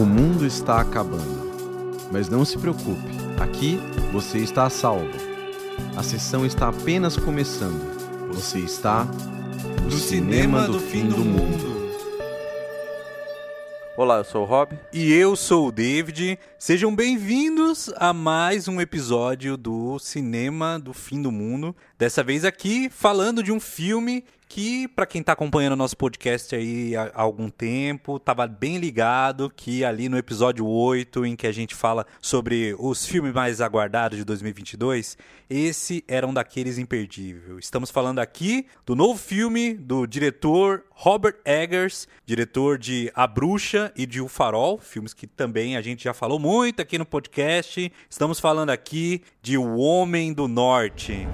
[0.00, 2.08] O mundo está acabando.
[2.10, 3.78] Mas não se preocupe, aqui
[4.10, 5.10] você está a salvo.
[5.94, 8.32] A sessão está apenas começando.
[8.32, 9.06] Você está
[9.84, 11.70] no cinema do fim do mundo.
[13.94, 14.74] Olá, eu sou o Rob.
[14.90, 16.38] E eu sou o David.
[16.58, 21.76] Sejam bem-vindos a mais um episódio do Cinema do Fim do Mundo.
[21.98, 26.56] Dessa vez aqui falando de um filme que, para quem está acompanhando o nosso podcast
[26.56, 31.52] aí há algum tempo, estava bem ligado que ali no episódio 8, em que a
[31.52, 35.16] gente fala sobre os filmes mais aguardados de 2022,
[35.48, 37.64] esse era um daqueles imperdíveis.
[37.64, 44.04] Estamos falando aqui do novo filme do diretor Robert Eggers, diretor de A Bruxa e
[44.04, 47.92] de O Farol, filmes que também a gente já falou muito aqui no podcast.
[48.10, 51.28] Estamos falando aqui de O Homem do Norte.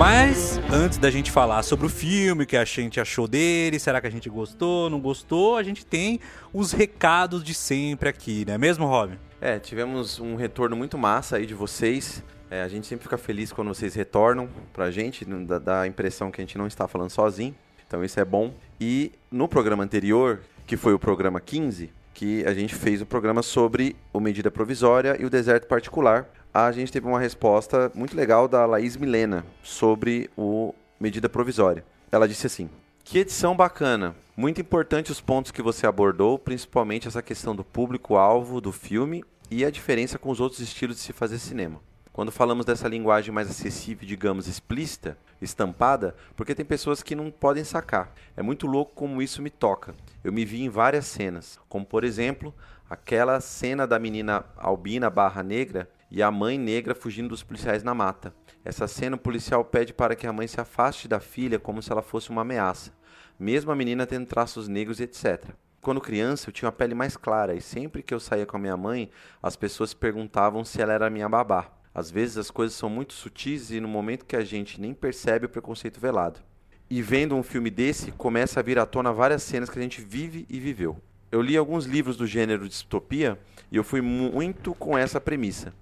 [0.00, 4.00] Mas antes da gente falar sobre o filme, o que a gente achou dele, será
[4.00, 6.18] que a gente gostou, não gostou, a gente tem
[6.54, 9.18] os recados de sempre aqui, não é mesmo, Robin?
[9.40, 12.24] É, tivemos um retorno muito massa aí de vocês.
[12.50, 16.32] É, a gente sempre fica feliz quando vocês retornam pra gente, dá, dá a impressão
[16.32, 17.54] que a gente não está falando sozinho.
[17.86, 18.52] Então isso é bom.
[18.80, 23.40] E no programa anterior, que foi o programa 15, que a gente fez o programa
[23.40, 28.48] sobre o medida provisória e o deserto particular, a gente teve uma resposta muito legal
[28.48, 31.84] da Laís Milena sobre o medida provisória.
[32.10, 32.68] Ela disse assim:
[33.04, 34.14] Que edição bacana!
[34.36, 39.64] Muito importante os pontos que você abordou, principalmente essa questão do público-alvo do filme e
[39.64, 41.80] a diferença com os outros estilos de se fazer cinema.
[42.12, 47.62] Quando falamos dessa linguagem mais acessível, digamos, explícita, estampada, porque tem pessoas que não podem
[47.62, 48.12] sacar.
[48.36, 49.94] É muito louco como isso me toca.
[50.24, 52.52] Eu me vi em várias cenas, como por exemplo,
[52.88, 57.94] aquela cena da menina albina barra negra e a mãe negra fugindo dos policiais na
[57.94, 58.34] mata.
[58.64, 61.92] Essa cena, o policial pede para que a mãe se afaste da filha como se
[61.92, 62.92] ela fosse uma ameaça,
[63.38, 65.50] mesmo a menina tendo traços negros etc.
[65.80, 68.60] Quando criança, eu tinha a pele mais clara e sempre que eu saía com a
[68.60, 69.10] minha mãe,
[69.40, 71.79] as pessoas perguntavam se ela era minha babá.
[71.94, 75.46] Às vezes as coisas são muito sutis e no momento que a gente nem percebe
[75.46, 76.40] o preconceito velado.
[76.88, 80.00] E vendo um filme desse, começa a vir à tona várias cenas que a gente
[80.00, 80.96] vive e viveu.
[81.30, 83.38] Eu li alguns livros do gênero distopia
[83.70, 85.72] e eu fui muito com essa premissa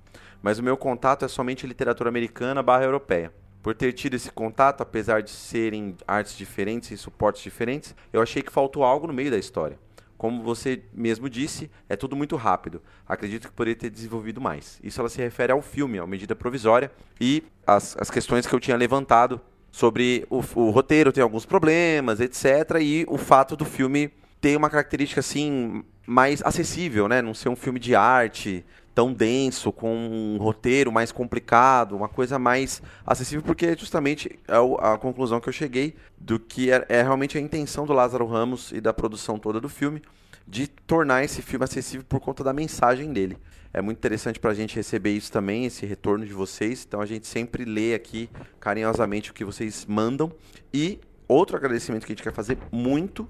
[0.43, 3.33] mas o meu contato é somente literatura americana barra europeia.
[3.63, 8.41] Por ter tido esse contato, apesar de serem artes diferentes e suportes diferentes, eu achei
[8.41, 9.79] que faltou algo no meio da história.
[10.19, 12.83] Como você mesmo disse, é tudo muito rápido.
[13.07, 14.81] Acredito que poderia ter desenvolvido mais.
[14.83, 16.91] Isso ela se refere ao filme, à medida provisória
[17.21, 19.41] e as, as questões que eu tinha levantado
[19.71, 22.79] sobre o, o roteiro tem alguns problemas, etc.
[22.81, 27.23] E o fato do filme ter uma característica assim mais acessível, né?
[27.23, 28.65] Não ser um filme de arte,
[28.99, 34.99] tão denso, com um roteiro mais complicado, uma coisa mais acessível, porque justamente é a
[34.99, 38.81] conclusão que eu cheguei do que é, é realmente a intenção do Lázaro Ramos e
[38.81, 40.03] da produção toda do filme
[40.49, 43.39] de tornar esse filme acessível por conta da mensagem dele.
[43.73, 46.85] É muito interessante para a gente receber isso também, esse retorno de vocês.
[46.85, 48.29] Então a gente sempre lê aqui
[48.59, 50.33] carinhosamente o que vocês mandam.
[50.75, 50.99] E
[51.29, 53.29] outro agradecimento que a gente quer fazer muito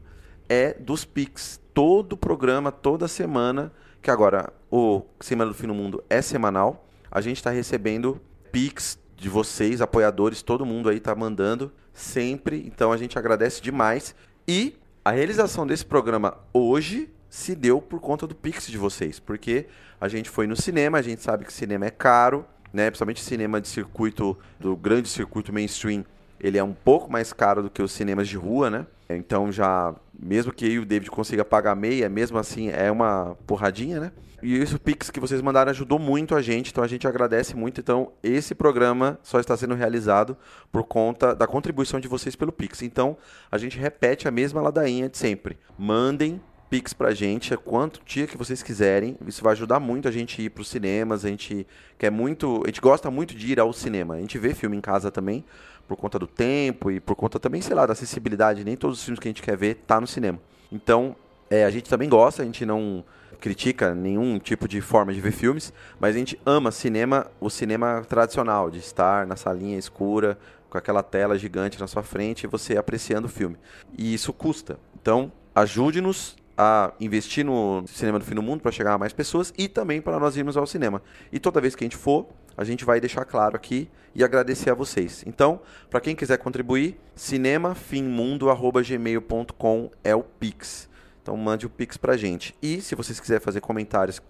[0.49, 1.61] é dos Pix.
[1.75, 3.71] Todo programa, toda semana,
[4.03, 6.87] que agora o Semana do Fim do Mundo é semanal.
[7.11, 8.21] A gente está recebendo
[8.53, 12.65] Pix de vocês, apoiadores, todo mundo aí está mandando sempre.
[12.67, 14.15] Então a gente agradece demais.
[14.47, 19.67] E a realização desse programa hoje se deu por conta do Pix de vocês, porque
[20.01, 22.91] a gente foi no cinema, a gente sabe que cinema é caro, né?
[22.91, 26.05] Principalmente cinema de circuito, do grande circuito mainstream,
[26.41, 28.87] ele é um pouco mais caro do que os cinemas de rua, né?
[29.09, 34.13] Então já, mesmo que o David consiga pagar meia, mesmo assim é uma porradinha, né?
[34.43, 37.81] E isso, Pix que vocês mandaram ajudou muito a gente, então a gente agradece muito.
[37.81, 40.37] Então, esse programa só está sendo realizado
[40.71, 42.83] por conta da contribuição de vocês pelo Pix.
[42.83, 43.17] Então,
[43.51, 45.59] a gente repete a mesma ladainha de sempre.
[45.77, 49.17] Mandem Pix pra gente, quanto dia que vocês quiserem.
[49.27, 51.25] Isso vai ajudar muito a gente ir pros cinemas.
[51.25, 51.67] A gente
[51.97, 52.63] quer muito.
[52.65, 54.15] A gente gosta muito de ir ao cinema.
[54.15, 55.45] A gente vê filme em casa também
[55.87, 58.65] por conta do tempo e por conta também, sei lá, da acessibilidade.
[58.65, 60.39] Nem todos os filmes que a gente quer ver tá no cinema.
[60.71, 61.17] Então,
[61.51, 63.03] é, a gente também gosta, a gente não
[63.41, 68.05] critica nenhum tipo de forma de ver filmes, mas a gente ama cinema, o cinema
[68.07, 70.37] tradicional, de estar na salinha escura,
[70.69, 73.57] com aquela tela gigante na sua frente e você apreciando o filme.
[73.97, 74.79] E isso custa.
[75.01, 79.55] Então, ajude-nos a investir no cinema do fim do mundo para chegar a mais pessoas
[79.57, 81.01] e também para nós irmos ao cinema.
[81.31, 82.27] E toda vez que a gente for,
[82.57, 85.23] a gente vai deixar claro aqui e agradecer a vocês.
[85.25, 90.89] Então, para quem quiser contribuir, cinemafimmundo@gmail.com é o Pix.
[91.23, 92.57] Então mande o Pix pra gente.
[92.61, 94.21] E se vocês quiserem fazer comentários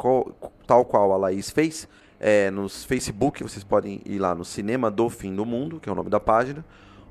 [0.67, 1.89] tal qual a Laís fez,
[2.21, 5.93] é, nos Facebook vocês podem ir lá no Cinema do Fim do Mundo, que é
[5.93, 6.63] o nome da página,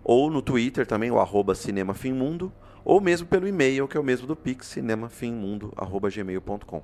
[0.03, 2.53] ou no Twitter também, o arroba Cinema Fim Mundo,
[2.87, 6.81] ou mesmo pelo e-mail, que é o mesmo do Pix, cinemafimmundo.gmail.com.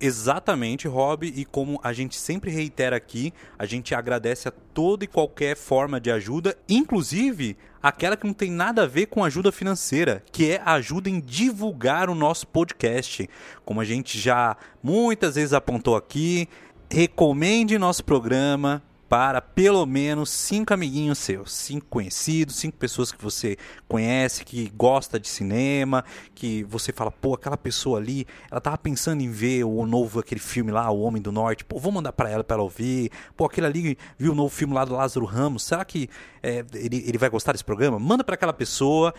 [0.00, 5.06] Exatamente, Rob, e como a gente sempre reitera aqui, a gente agradece a toda e
[5.06, 10.24] qualquer forma de ajuda, inclusive aquela que não tem nada a ver com ajuda financeira,
[10.32, 13.28] que é a ajuda em divulgar o nosso podcast.
[13.62, 16.48] Como a gente já muitas vezes apontou aqui,
[16.90, 23.58] recomende nosso programa, para pelo menos cinco amiguinhos seus, cinco conhecidos, cinco pessoas que você
[23.86, 26.02] conhece, que gosta de cinema,
[26.34, 30.40] que você fala, pô, aquela pessoa ali, ela tava pensando em ver o novo aquele
[30.40, 33.10] filme lá, O Homem do Norte, pô, vou mandar para ela para ela ouvir.
[33.36, 36.08] Pô, aquele ali viu o novo filme lá do Lázaro Ramos, será que
[36.42, 37.98] é, ele, ele vai gostar desse programa?
[37.98, 39.12] Manda para aquela pessoa.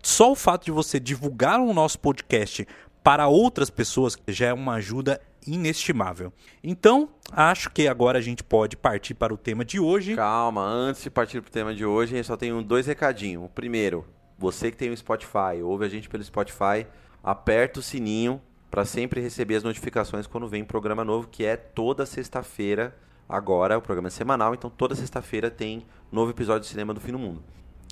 [0.00, 2.66] Só o fato de você divulgar o nosso podcast
[3.02, 6.32] para outras pessoas já é uma ajuda inestimável.
[6.62, 10.14] Então, acho que agora a gente pode partir para o tema de hoje.
[10.14, 13.44] Calma, antes de partir para o tema de hoje, gente só tem dois recadinhos.
[13.44, 14.06] O primeiro,
[14.38, 16.86] você que tem o Spotify, ouve a gente pelo Spotify,
[17.22, 22.06] aperta o sininho para sempre receber as notificações quando vem programa novo, que é toda
[22.06, 22.96] sexta-feira.
[23.28, 27.12] Agora, o programa é semanal, então toda sexta-feira tem novo episódio de cinema do fim
[27.12, 27.42] do mundo.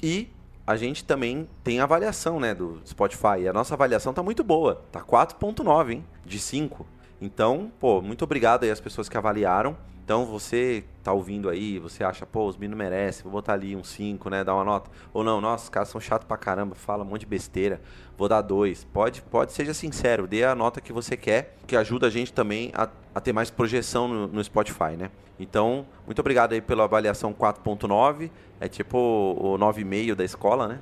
[0.03, 0.29] E
[0.69, 3.41] a gente também tem avaliação, né, do Spotify.
[3.41, 4.85] E a nossa avaliação tá muito boa.
[4.93, 6.87] Tá 4.9, hein, de 5.
[7.23, 9.79] Então, pô, muito obrigado aí às pessoas que avaliaram.
[10.05, 13.83] Então, você tá ouvindo aí, você acha, pô, os meninos merecem, vou botar ali um
[13.83, 14.91] 5, né, dar uma nota.
[15.15, 17.81] Ou não, nossa, os caras são chatos pra caramba, fala um monte de besteira,
[18.17, 18.85] vou dar 2.
[18.85, 22.71] Pode, pode, seja sincero, dê a nota que você quer, que ajuda a gente também
[22.75, 25.11] a, a ter mais projeção no, no Spotify, né.
[25.41, 30.81] Então, muito obrigado aí pela avaliação 4.9, é tipo o 9,5 da escola, né.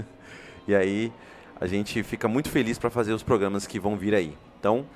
[0.66, 1.12] e aí,
[1.60, 4.34] a gente fica muito feliz para fazer os programas que vão vir aí.
[4.58, 4.86] Então,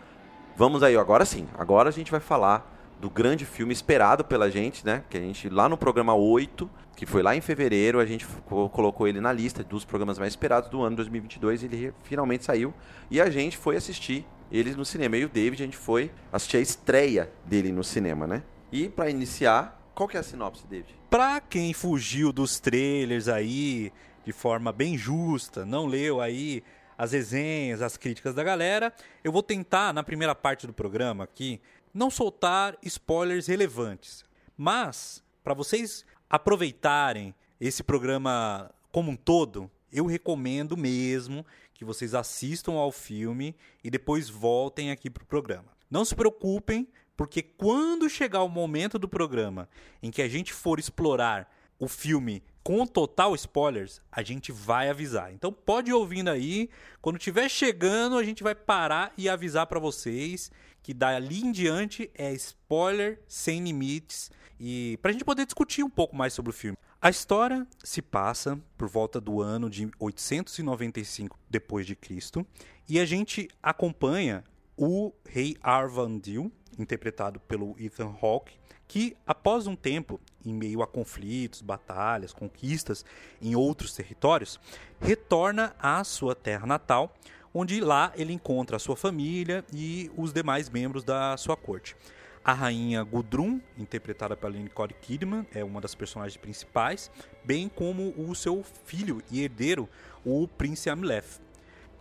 [0.54, 1.48] Vamos aí, agora sim.
[1.56, 2.70] Agora a gente vai falar
[3.02, 5.02] do grande filme esperado pela gente, né?
[5.10, 8.24] Que a gente, lá no programa 8, que foi lá em fevereiro, a gente
[8.70, 11.64] colocou ele na lista dos programas mais esperados do ano 2022.
[11.64, 12.72] Ele finalmente saiu
[13.10, 15.16] e a gente foi assistir ele no cinema.
[15.16, 18.44] E o David, a gente foi assistir a estreia dele no cinema, né?
[18.70, 20.94] E para iniciar, qual que é a sinopse, David?
[21.10, 23.92] Pra quem fugiu dos trailers aí
[24.24, 26.62] de forma bem justa, não leu aí
[26.96, 28.92] as resenhas, as críticas da galera.
[29.24, 31.60] Eu vou tentar, na primeira parte do programa aqui,
[31.92, 34.24] não soltar spoilers relevantes.
[34.56, 41.44] Mas, para vocês aproveitarem esse programa como um todo, eu recomendo mesmo
[41.74, 45.68] que vocês assistam ao filme e depois voltem aqui para o programa.
[45.90, 49.68] Não se preocupem, porque quando chegar o momento do programa
[50.02, 55.32] em que a gente for explorar o filme com total spoilers, a gente vai avisar.
[55.32, 59.80] Então pode ir ouvindo aí, quando estiver chegando, a gente vai parar e avisar para
[59.80, 60.50] vocês
[60.82, 66.14] que dali em diante é spoiler sem limites e pra gente poder discutir um pouco
[66.14, 66.76] mais sobre o filme.
[67.00, 72.46] A história se passa por volta do ano de 895 depois de Cristo
[72.88, 74.44] e a gente acompanha
[74.76, 78.56] o rei Arvandil, interpretado pelo Ethan Hawke,
[78.86, 83.04] que após um tempo, em meio a conflitos, batalhas, conquistas
[83.40, 84.60] em outros territórios,
[85.00, 87.14] retorna à sua terra natal,
[87.54, 91.96] onde lá ele encontra a sua família e os demais membros da sua corte.
[92.44, 97.08] A rainha Gudrun, interpretada pela Nicole Kidman, é uma das personagens principais,
[97.44, 99.88] bem como o seu filho e herdeiro,
[100.24, 101.40] o príncipe Amleth.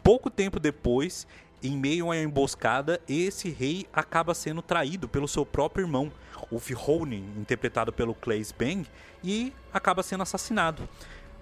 [0.03, 1.27] Pouco tempo depois,
[1.61, 6.11] em meio a emboscada, esse rei acaba sendo traído pelo seu próprio irmão,
[6.49, 8.87] o Fihonin, interpretado pelo Claes Bang,
[9.23, 10.89] e acaba sendo assassinado.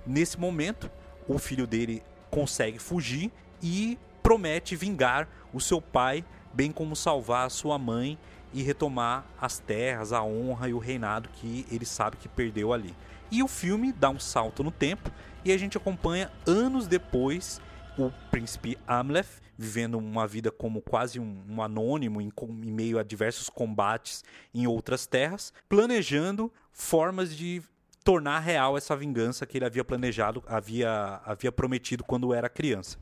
[0.06, 0.92] Nesse momento,
[1.26, 6.24] o filho dele consegue fugir e promete vingar o seu pai,
[6.54, 8.18] bem como salvar a sua mãe
[8.54, 12.96] e retomar as terras, a honra e o reinado que ele sabe que perdeu ali.
[13.32, 15.12] E o filme dá um salto no tempo
[15.46, 17.62] e a gente acompanha anos depois
[17.98, 22.32] o príncipe Amleth vivendo uma vida como quase um, um anônimo em,
[22.64, 24.24] em meio a diversos combates
[24.54, 27.62] em outras terras, planejando formas de
[28.04, 32.98] tornar real essa vingança que ele havia planejado, havia, havia prometido quando era criança.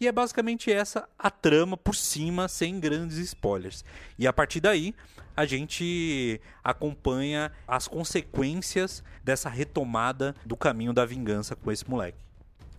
[0.00, 3.84] E é basicamente essa a trama por cima, sem grandes spoilers.
[4.18, 4.94] E a partir daí,
[5.36, 12.18] a gente acompanha as consequências dessa retomada do caminho da vingança com esse moleque.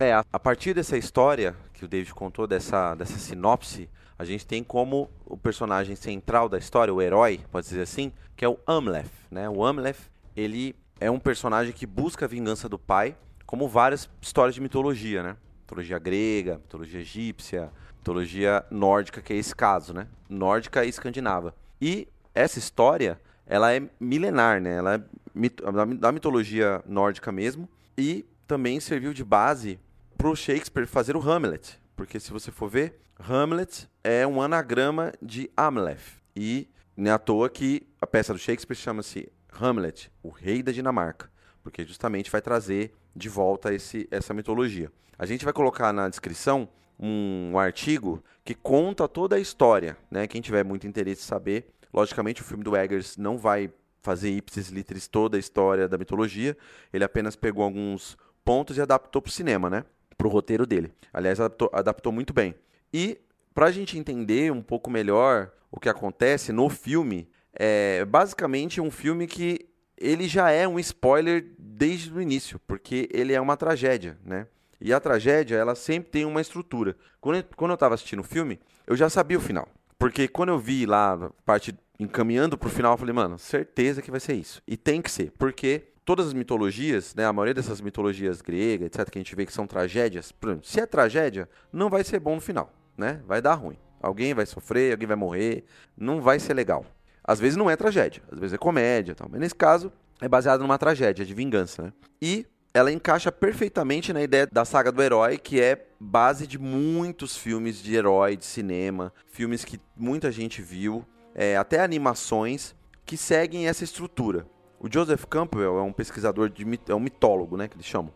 [0.00, 4.62] É, a partir dessa história que o David contou, dessa, dessa sinopse, a gente tem
[4.62, 9.10] como o personagem central da história, o herói, pode dizer assim, que é o Amleth.
[9.30, 9.48] Né?
[9.48, 9.98] O Amleth,
[10.36, 15.22] ele é um personagem que busca a vingança do pai, como várias histórias de mitologia,
[15.22, 15.36] né?
[15.68, 17.70] Mitologia grega, mitologia egípcia,
[18.08, 20.06] Mitologia nórdica, que é esse caso, né?
[20.30, 21.54] Nórdica e escandinava.
[21.78, 24.76] E essa história, ela é milenar, né?
[24.76, 25.02] Ela é
[25.34, 25.60] mit
[25.98, 27.68] da mitologia nórdica mesmo.
[27.98, 29.78] E também serviu de base
[30.16, 31.78] para o Shakespeare fazer o Hamlet.
[31.94, 36.22] Porque se você for ver, Hamlet é um anagrama de Amleth.
[36.34, 40.72] E não é à toa que a peça do Shakespeare chama-se Hamlet, o rei da
[40.72, 41.30] Dinamarca.
[41.62, 44.90] Porque justamente vai trazer de volta esse, essa mitologia.
[45.18, 49.96] A gente vai colocar na descrição um, um artigo que conta toda a história.
[50.10, 50.26] Né?
[50.26, 53.70] Quem tiver muito interesse em saber, logicamente o filme do Eggers não vai
[54.00, 56.56] fazer ipsis literis toda a história da mitologia.
[56.92, 59.84] Ele apenas pegou alguns pontos e adaptou para o cinema, né?
[60.16, 60.92] Para o roteiro dele.
[61.12, 62.54] Aliás, adaptou, adaptou muito bem.
[62.92, 63.18] E
[63.52, 68.90] para a gente entender um pouco melhor o que acontece no filme, é basicamente um
[68.90, 71.44] filme que ele já é um spoiler
[71.78, 74.48] desde o início, porque ele é uma tragédia, né?
[74.80, 76.96] E a tragédia, ela sempre tem uma estrutura.
[77.20, 79.68] Quando eu, quando eu estava assistindo o filme, eu já sabia o final.
[79.96, 84.10] Porque quando eu vi lá a parte encaminhando pro final, eu falei, mano, certeza que
[84.10, 84.60] vai ser isso.
[84.66, 89.10] E tem que ser, porque todas as mitologias, né, a maioria dessas mitologias gregas, etc,
[89.10, 92.36] que a gente vê que são tragédias, exemplo, se é tragédia, não vai ser bom
[92.36, 93.20] no final, né?
[93.26, 93.78] Vai dar ruim.
[94.00, 95.64] Alguém vai sofrer, alguém vai morrer,
[95.96, 96.84] não vai ser legal.
[97.22, 99.28] Às vezes não é tragédia, às vezes é comédia, tal.
[99.30, 101.92] Mas nesse caso é baseado numa tragédia de vingança, né?
[102.20, 107.36] E ela encaixa perfeitamente na ideia da saga do herói, que é base de muitos
[107.36, 113.68] filmes de herói, de cinema, filmes que muita gente viu, é, até animações que seguem
[113.68, 114.46] essa estrutura.
[114.78, 118.12] O Joseph Campbell é um pesquisador, de, é um mitólogo, né, que eles chamam.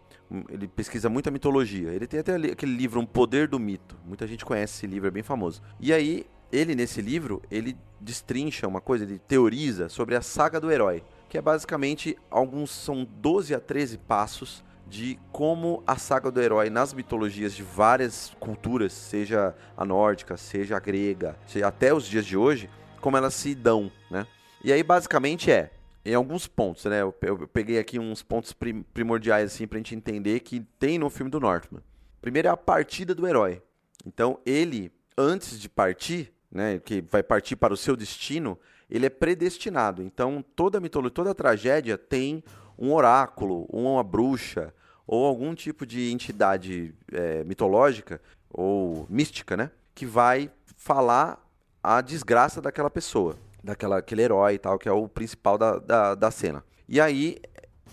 [0.49, 1.91] Ele pesquisa muita mitologia.
[1.91, 3.99] Ele tem até aquele livro, Um Poder do Mito.
[4.07, 5.61] Muita gente conhece esse livro, é bem famoso.
[5.81, 10.71] E aí, ele nesse livro, ele destrincha uma coisa, ele teoriza sobre a saga do
[10.71, 16.39] herói que é basicamente alguns são 12 a 13 passos de como a saga do
[16.39, 22.05] herói nas mitologias de várias culturas, seja a nórdica, seja a grega, seja até os
[22.05, 22.69] dias de hoje,
[23.01, 24.27] como elas se dão, né?
[24.63, 25.71] E aí basicamente é
[26.05, 27.01] em alguns pontos, né?
[27.01, 31.31] Eu, peguei aqui uns pontos prim primordiais assim pra gente entender que tem no filme
[31.31, 31.83] do Northman.
[32.21, 33.63] Primeiro é a partida do herói.
[34.05, 38.59] Então ele antes de partir, né, que vai partir para o seu destino,
[38.93, 40.03] ele é predestinado.
[40.03, 42.45] Então, toda mitologia, toda tragédia tem
[42.79, 44.75] um oráculo, uma bruxa,
[45.07, 48.21] ou algum tipo de entidade é, mitológica
[48.51, 49.71] ou mística, né?
[49.95, 51.43] Que vai falar
[51.83, 56.15] a desgraça daquela pessoa, daquela aquele herói e tal, que é o principal da, da,
[56.15, 56.63] da cena.
[56.87, 57.39] E aí,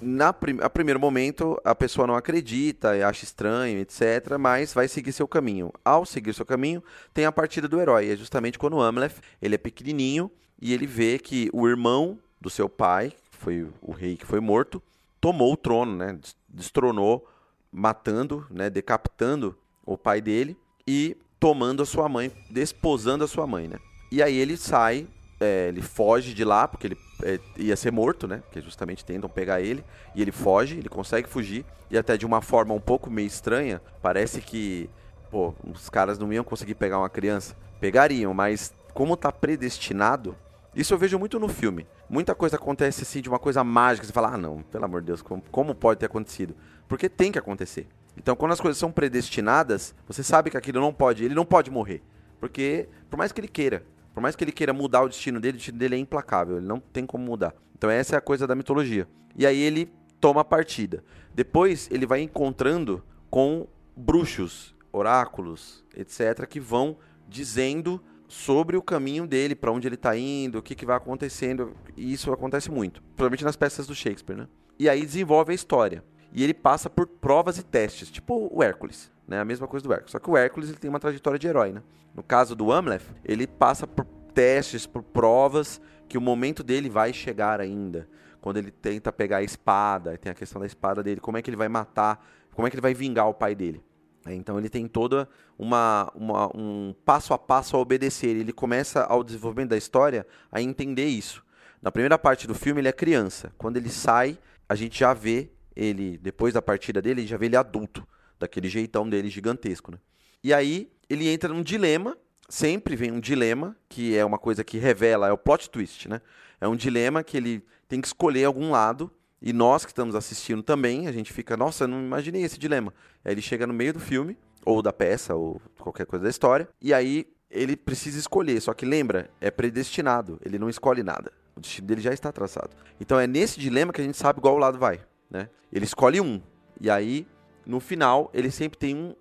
[0.01, 5.13] na prim a primeiro momento, a pessoa não acredita, acha estranho, etc., mas vai seguir
[5.13, 5.71] seu caminho.
[5.83, 8.11] Ao seguir seu caminho, tem a partida do herói.
[8.11, 10.29] É justamente quando o Amleth, ele é pequenininho,
[10.61, 14.39] e ele vê que o irmão do seu pai, que foi o rei que foi
[14.39, 14.81] morto,
[15.19, 16.19] tomou o trono, né?
[16.47, 17.27] Destronou,
[17.71, 18.69] matando, né?
[18.69, 23.79] Decapitando o pai dele e tomando a sua mãe, desposando a sua mãe, né?
[24.11, 25.07] E aí ele sai,
[25.39, 28.37] é, ele foge de lá, porque ele é, ia ser morto, né?
[28.37, 29.83] Porque justamente tentam pegar ele.
[30.13, 31.65] E ele foge, ele consegue fugir.
[31.89, 34.89] E até de uma forma um pouco meio estranha, parece que,
[35.31, 37.55] pô, os caras não iam conseguir pegar uma criança.
[37.79, 40.35] Pegariam, mas como tá predestinado,
[40.75, 41.87] isso eu vejo muito no filme.
[42.09, 44.05] Muita coisa acontece assim, de uma coisa mágica.
[44.05, 46.55] Você fala, ah, não, pelo amor de Deus, como, como pode ter acontecido?
[46.87, 47.87] Porque tem que acontecer.
[48.15, 51.71] Então, quando as coisas são predestinadas, você sabe que aquilo não pode, ele não pode
[51.71, 52.03] morrer.
[52.39, 53.83] Porque, por mais que ele queira,
[54.13, 56.67] por mais que ele queira mudar o destino dele, o destino dele é implacável, ele
[56.67, 57.53] não tem como mudar.
[57.77, 59.07] Então, essa é a coisa da mitologia.
[59.35, 61.03] E aí ele toma a partida.
[61.33, 66.97] Depois, ele vai encontrando com bruxos, oráculos, etc., que vão
[67.27, 71.75] dizendo sobre o caminho dele, para onde ele está indo, o que, que vai acontecendo.
[71.97, 74.47] E isso acontece muito, principalmente nas peças do Shakespeare, né?
[74.77, 76.03] E aí desenvolve a história.
[76.31, 79.39] E ele passa por provas e testes, tipo o Hércules, né?
[79.39, 80.11] A mesma coisa do Hércules.
[80.11, 81.81] Só que o Hércules ele tem uma trajetória de herói, né?
[82.15, 87.11] No caso do Amleth, ele passa por testes, por provas que o momento dele vai
[87.11, 88.07] chegar ainda.
[88.39, 91.49] Quando ele tenta pegar a espada, tem a questão da espada dele, como é que
[91.49, 93.83] ele vai matar, como é que ele vai vingar o pai dele.
[94.29, 98.35] É, então ele tem toda uma, uma, um passo a passo a obedecer.
[98.35, 101.43] Ele começa ao desenvolvimento da história a entender isso.
[101.81, 103.51] Na primeira parte do filme ele é criança.
[103.57, 107.55] Quando ele sai, a gente já vê ele depois da partida dele, já vê ele
[107.55, 108.07] adulto,
[108.37, 109.97] daquele jeitão dele gigantesco, né?
[110.43, 112.15] E aí ele entra num dilema.
[112.47, 116.21] Sempre vem um dilema que é uma coisa que revela, é o plot twist, né?
[116.59, 120.61] É um dilema que ele tem que escolher algum lado e nós que estamos assistindo
[120.61, 122.93] também, a gente fica, nossa, não imaginei esse dilema.
[123.23, 126.67] Aí ele chega no meio do filme, ou da peça, ou qualquer coisa da história,
[126.81, 128.61] e aí ele precisa escolher.
[128.61, 131.31] Só que lembra, é predestinado, ele não escolhe nada.
[131.55, 132.69] O destino dele já está traçado.
[132.99, 134.99] Então é nesse dilema que a gente sabe qual lado vai.
[135.29, 135.49] Né?
[135.71, 136.41] Ele escolhe um.
[136.79, 137.27] E aí,
[137.65, 139.13] no final, ele sempre tem um,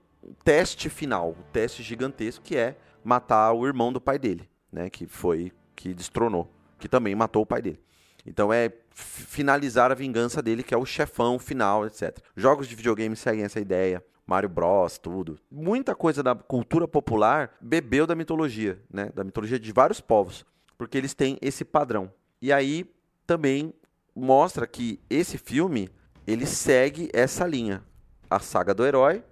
[0.44, 4.90] teste final, um teste gigantesco que é matar o irmão do pai dele, né?
[4.90, 7.80] Que foi que destronou, que também matou o pai dele.
[8.26, 8.68] Então é
[8.98, 12.18] finalizar a vingança dele, que é o chefão final, etc.
[12.36, 14.04] Jogos de videogame seguem essa ideia.
[14.26, 15.38] Mario Bros, tudo.
[15.50, 19.10] Muita coisa da cultura popular bebeu da mitologia, né?
[19.14, 20.44] Da mitologia de vários povos,
[20.76, 22.12] porque eles têm esse padrão.
[22.42, 22.84] E aí
[23.26, 23.72] também
[24.14, 25.88] mostra que esse filme
[26.26, 27.82] ele segue essa linha,
[28.28, 29.22] a saga do herói,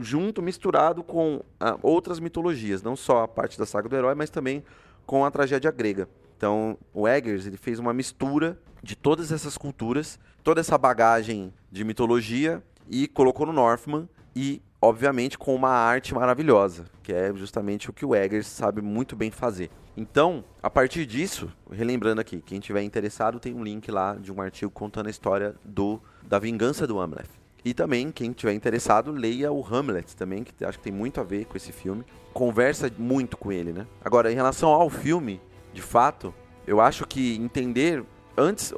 [0.00, 4.30] junto misturado com ah, outras mitologias, não só a parte da saga do herói, mas
[4.30, 4.62] também
[5.04, 6.08] com a tragédia grega.
[6.36, 11.84] Então, o Eggers ele fez uma mistura de todas essas culturas, toda essa bagagem de
[11.84, 17.92] mitologia e colocou no Northman e, obviamente, com uma arte maravilhosa, que é justamente o
[17.92, 19.70] que o Eggers sabe muito bem fazer.
[19.96, 24.40] Então, a partir disso, relembrando aqui, quem tiver interessado tem um link lá de um
[24.40, 27.28] artigo contando a história do da vingança do Hamlet.
[27.64, 31.24] E também, quem tiver interessado, leia o Hamlet também, que acho que tem muito a
[31.24, 32.04] ver com esse filme.
[32.32, 33.86] Conversa muito com ele, né?
[34.04, 35.40] Agora, em relação ao filme,
[35.72, 36.32] de fato,
[36.66, 38.04] eu acho que entender
[38.38, 38.72] antes,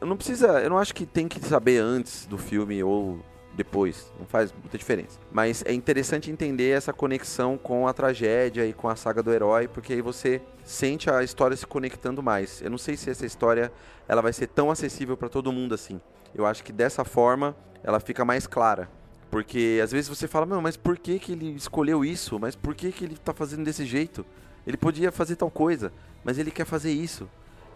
[0.00, 3.20] não precisa, eu não acho que tem que saber antes do filme ou
[3.54, 5.18] depois, não faz muita diferença.
[5.30, 9.68] Mas é interessante entender essa conexão com a tragédia e com a saga do herói,
[9.68, 12.60] porque aí você sente a história se conectando mais.
[12.62, 13.72] Eu não sei se essa história
[14.08, 16.00] ela vai ser tão acessível para todo mundo assim.
[16.34, 18.88] Eu acho que dessa forma ela fica mais clara.
[19.30, 22.38] Porque às vezes você fala, mas por que, que ele escolheu isso?
[22.38, 24.26] Mas por que, que ele está fazendo desse jeito?
[24.66, 25.92] Ele podia fazer tal coisa,
[26.24, 27.28] mas ele quer fazer isso.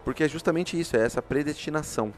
[0.05, 2.13] Porque é justamente isso, é essa predestinação.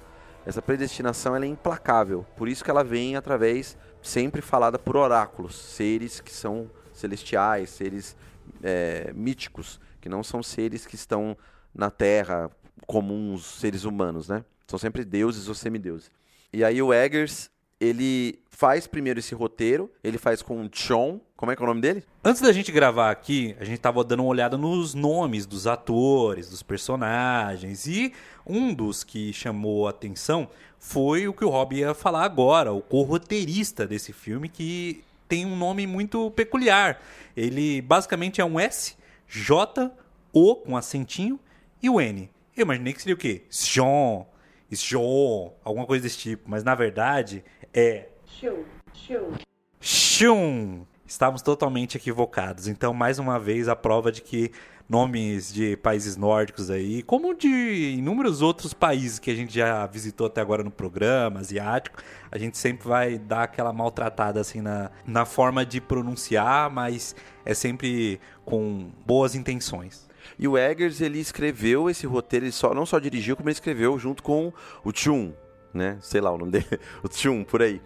[0.46, 2.26] Essa predestinação é implacável.
[2.36, 8.16] Por isso que ela vem através, sempre falada por oráculos, seres que são celestiais, seres
[8.62, 11.36] é, míticos, que não são seres que estão
[11.74, 12.52] na Terra
[12.86, 14.44] comuns seres humanos, né?
[14.68, 16.12] São sempre deuses ou semideuses.
[16.52, 21.52] E aí o Eggers, ele faz primeiro esse roteiro, ele faz com o John, como
[21.52, 22.04] é que é o nome dele?
[22.24, 26.50] Antes da gente gravar aqui, a gente tava dando uma olhada nos nomes dos atores,
[26.50, 28.12] dos personagens, e
[28.44, 32.82] um dos que chamou a atenção foi o que o Rob ia falar agora, o
[32.82, 37.00] co-roteirista desse filme, que tem um nome muito peculiar.
[37.36, 38.96] Ele basicamente é um S,
[39.28, 39.92] J,
[40.34, 41.40] O com acentinho
[41.84, 42.32] e o N.
[42.56, 43.44] Eu imaginei que seria o quê?
[43.52, 44.28] John,
[44.72, 48.64] John, alguma coisa desse tipo, mas na verdade é Shun.
[48.92, 49.34] Shun.
[49.80, 50.86] Shun.
[51.08, 52.68] Estávamos totalmente equivocados.
[52.68, 54.52] Então, mais uma vez, a prova de que
[54.90, 60.28] nomes de países nórdicos aí, como de inúmeros outros países que a gente já visitou
[60.28, 65.26] até agora no programa, asiático, a gente sempre vai dar aquela maltratada assim na, na
[65.26, 67.16] forma de pronunciar, mas
[67.46, 70.08] é sempre com boas intenções.
[70.38, 73.98] E o Eggers, ele escreveu esse roteiro, ele só, não só dirigiu, como ele escreveu
[73.98, 74.52] junto com
[74.84, 75.34] o Chun,
[75.74, 75.98] né?
[76.02, 76.68] Sei lá o nome dele,
[77.02, 77.82] o Chun, por aí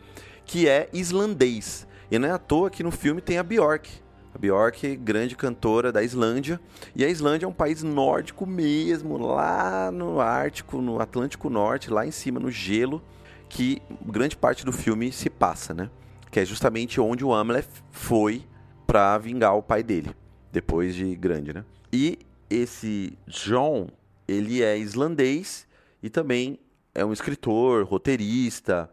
[0.52, 1.88] que é islandês.
[2.12, 3.90] E não é à toa que no filme tem a Bjork.
[4.36, 6.60] A Bjork, grande cantora da Islândia.
[6.94, 12.06] E a Islândia é um país nórdico mesmo, lá no Ártico, no Atlântico Norte, lá
[12.06, 13.02] em cima, no gelo,
[13.48, 15.90] que grande parte do filme se passa, né?
[16.30, 18.44] Que é justamente onde o Amleth foi
[18.86, 20.14] para vingar o pai dele,
[20.52, 21.64] depois de grande, né?
[21.94, 22.20] E
[22.50, 23.88] esse John,
[24.28, 25.66] ele é islandês
[26.04, 26.60] e também
[26.94, 28.90] é um escritor, roteirista,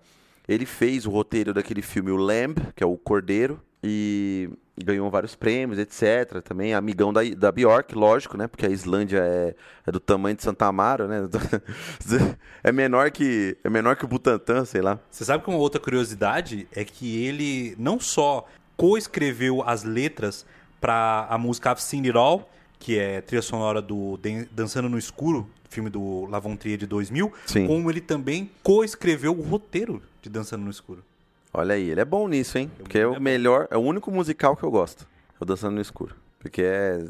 [0.49, 4.49] ele fez o roteiro daquele filme O Lamb, que é o Cordeiro, e
[4.83, 6.41] ganhou vários prêmios, etc.
[6.43, 8.47] Também amigão da, da Bjork, lógico, né?
[8.47, 9.55] Porque a Islândia é,
[9.87, 11.29] é do tamanho de Santa Amaro, né?
[12.63, 14.99] é menor que é menor que o Butantã, sei lá.
[15.11, 20.47] Você sabe que uma outra curiosidade é que ele não só coescreveu as letras
[20.81, 24.19] para a música I've Seen It All, que é trilha sonora do
[24.53, 27.67] Dançando no Escuro, filme do Lavon Trier de 2000, Sim.
[27.67, 31.05] como ele também coescreveu o roteiro de Dançando no Escuro.
[31.53, 32.71] Olha aí, ele é bom nisso, hein?
[32.79, 35.07] Porque é o melhor, é o único musical que eu gosto.
[35.33, 36.15] É o Dançando no Escuro.
[36.39, 37.05] Porque é,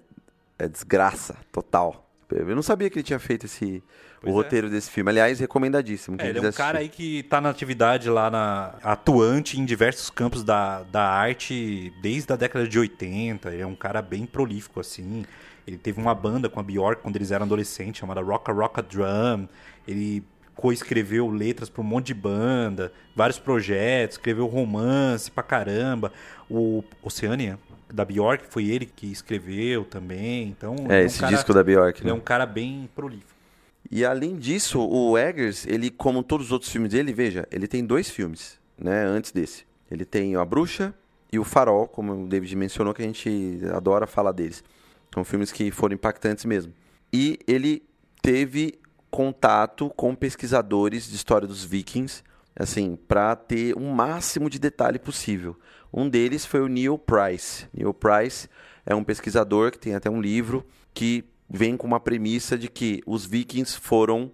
[0.59, 2.09] é desgraça total.
[2.31, 3.83] Eu não sabia que ele tinha feito esse
[4.23, 4.33] o é.
[4.33, 5.11] roteiro desse filme.
[5.11, 6.17] Aliás, recomendadíssimo.
[6.21, 6.59] É, ele é um assistir.
[6.59, 11.93] cara aí que está na atividade lá, na, atuante em diversos campos da, da arte
[12.03, 13.51] desde a década de 80.
[13.51, 15.25] Ele é um cara bem prolífico, assim.
[15.67, 19.47] Ele teve uma banda com a Bjork quando eles eram adolescentes, chamada Rocka Rocka Drum.
[19.87, 20.25] Ele
[20.59, 26.13] coescreveu letras para um monte de banda, vários projetos, escreveu romance pra caramba.
[26.51, 30.49] O Oceania, da Bjork, foi ele que escreveu também.
[30.49, 32.01] Então, é, é um esse cara, disco da Bjork.
[32.01, 32.11] Ele né?
[32.11, 33.39] é um cara bem prolífico.
[33.89, 37.87] E além disso, o Eggers, ele, como todos os outros filmes dele, veja, ele tem
[37.87, 39.65] dois filmes, né, antes desse.
[39.89, 40.93] Ele tem A Bruxa
[41.33, 44.65] e O Farol, como o David mencionou, que a gente adora falar deles.
[45.15, 46.73] São filmes que foram impactantes mesmo.
[47.13, 47.81] E ele
[48.21, 48.75] teve
[49.11, 52.23] contato com pesquisadores de história dos vikings
[52.59, 55.57] assim, para ter o máximo de detalhe possível.
[55.93, 57.67] Um deles foi o Neil Price.
[57.73, 58.49] Neil Price
[58.85, 63.01] é um pesquisador que tem até um livro que vem com uma premissa de que
[63.07, 64.33] os vikings foram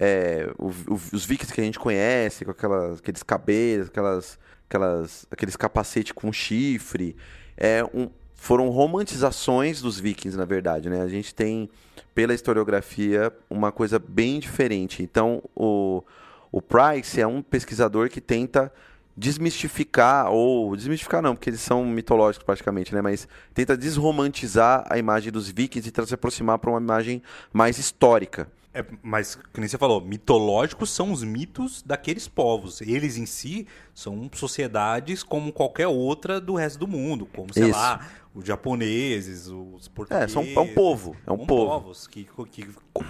[0.00, 6.14] é, os vikings que a gente conhece, com aquelas, aqueles cabelos, aquelas, aquelas, aqueles capacete
[6.14, 7.16] com chifre,
[7.56, 10.88] é um, foram romantizações dos vikings, na verdade.
[10.88, 11.02] Né?
[11.02, 11.68] A gente tem,
[12.14, 15.02] pela historiografia, uma coisa bem diferente.
[15.02, 16.02] Então, o,
[16.50, 18.72] o Price é um pesquisador que tenta
[19.14, 23.02] desmistificar, ou desmistificar não, porque eles são mitológicos praticamente, né?
[23.02, 27.20] Mas tenta desromantizar a imagem dos vikings e tentar se aproximar para uma imagem
[27.52, 28.48] mais histórica.
[28.78, 32.80] É, mas, como você falou, mitológicos são os mitos daqueles povos.
[32.80, 37.72] Eles em si são sociedades como qualquer outra do resto do mundo, como, sei Isso.
[37.72, 40.30] lá, os japoneses, os portugueses.
[40.30, 41.16] É, são, é um povo.
[41.26, 41.80] É um povo.
[41.80, 42.68] povos que, que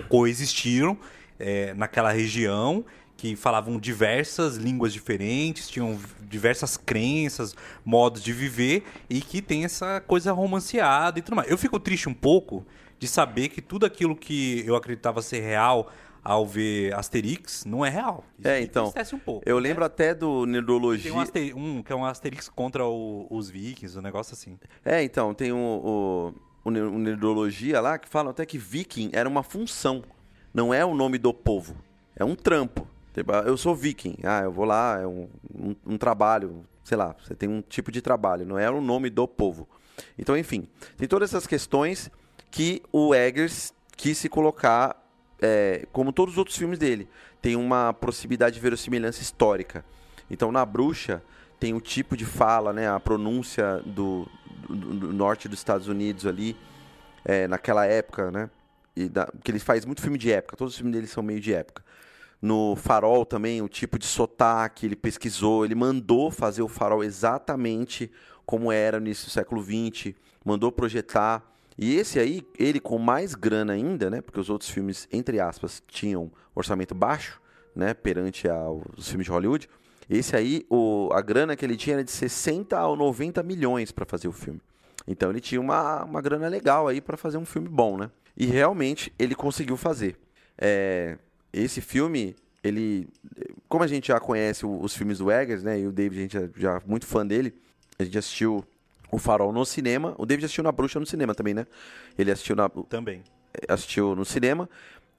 [0.09, 0.97] coexistiram
[1.39, 2.83] é, naquela região
[3.15, 7.55] que falavam diversas línguas diferentes, tinham diversas crenças,
[7.85, 11.51] modos de viver e que tem essa coisa romanceada e tudo mais.
[11.51, 12.65] Eu fico triste um pouco
[12.99, 15.91] de saber que tudo aquilo que eu acreditava ser real
[16.23, 18.25] ao ver Asterix não é real.
[18.39, 18.93] Isso é, então.
[19.13, 19.69] Um pouco, eu né?
[19.69, 21.11] lembro até do Nerdologia.
[21.11, 21.57] Tem um, Aster...
[21.57, 24.59] um, que é um Asterix contra o, os Vikings, um negócio assim.
[24.85, 26.35] É, então, tem o, o,
[26.65, 30.03] o, o Nerdologia lá que fala até que Viking era uma função,
[30.53, 31.77] não é o nome do povo,
[32.17, 32.87] é um trampo.
[33.19, 34.17] Tipo, eu sou viking.
[34.23, 37.91] Ah, eu vou lá, é um, um, um, trabalho, sei lá, você tem um tipo
[37.91, 39.69] de trabalho, não é o nome do povo.
[40.17, 42.11] Então, enfim, tem todas essas questões
[42.51, 44.97] que o Eggers quis se colocar,
[45.41, 47.09] é, como todos os outros filmes dele,
[47.41, 49.85] tem uma proximidade de verossimilhança histórica.
[50.31, 51.23] Então, na Bruxa,
[51.59, 54.27] tem o tipo de fala, né, a pronúncia do,
[54.69, 56.57] do, do norte dos Estados Unidos ali,
[57.25, 58.51] é, naquela época, né,
[58.95, 61.41] e da, que ele faz muito filme de época, todos os filmes dele são meio
[61.41, 61.83] de época
[62.41, 68.11] no Farol também, o tipo de sotaque, ele pesquisou, ele mandou fazer o Farol exatamente
[68.47, 71.43] como era no início do século XX, mandou projetar.
[71.79, 74.21] E esse aí, ele com mais grana ainda, né?
[74.21, 77.41] Porque os outros filmes, entre aspas, tinham orçamento baixo,
[77.75, 77.95] né?
[77.95, 79.69] Perante aos filmes de Hollywood.
[80.11, 84.05] Esse aí, o, a grana que ele tinha era de 60 a 90 milhões para
[84.05, 84.61] fazer o filme.
[85.07, 88.11] Então ele tinha uma, uma grana legal aí para fazer um filme bom, né?
[88.37, 90.17] E realmente ele conseguiu fazer.
[90.57, 91.17] É,
[91.53, 93.09] esse filme, ele.
[93.69, 95.79] Como a gente já conhece os filmes do Eggers, né?
[95.79, 97.55] E o David, a gente é já muito fã dele.
[97.99, 98.65] A gente assistiu
[99.11, 100.15] O Farol no cinema.
[100.19, 101.67] O David assistiu na Bruxa no cinema também, né?
[102.19, 102.69] Ele assistiu na.
[102.69, 103.23] Também.
[103.69, 104.69] Assistiu no cinema.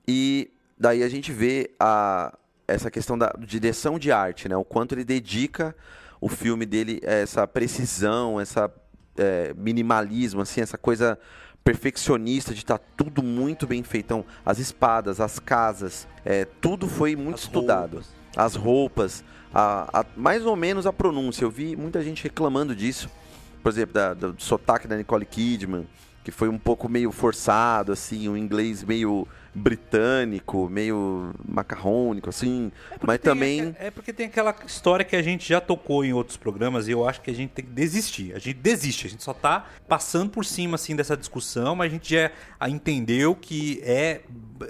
[0.07, 4.55] E daí a gente vê a, essa questão da direção de arte, né?
[4.55, 5.75] O quanto ele dedica
[6.21, 8.71] o filme dele a essa precisão, essa
[9.17, 11.17] é, minimalismo, assim, essa coisa
[11.63, 14.25] perfeccionista de estar tá tudo muito bem feitão.
[14.45, 17.97] As espadas, as casas, é, tudo foi muito as estudado.
[17.97, 18.15] Roupas.
[18.35, 19.23] As roupas,
[19.53, 21.43] a, a, mais ou menos a pronúncia.
[21.43, 23.09] Eu vi muita gente reclamando disso.
[23.61, 25.87] Por exemplo, da, do sotaque da Nicole Kidman,
[26.23, 32.71] que foi um pouco meio forçado, assim, um inglês meio britânico, meio macarrônico, assim.
[32.91, 33.75] É mas também.
[33.79, 37.07] É porque tem aquela história que a gente já tocou em outros programas e eu
[37.07, 38.33] acho que a gente tem que desistir.
[38.35, 41.93] A gente desiste, a gente só tá passando por cima, assim, dessa discussão, mas a
[41.93, 42.31] gente já
[42.67, 44.21] entendeu que é,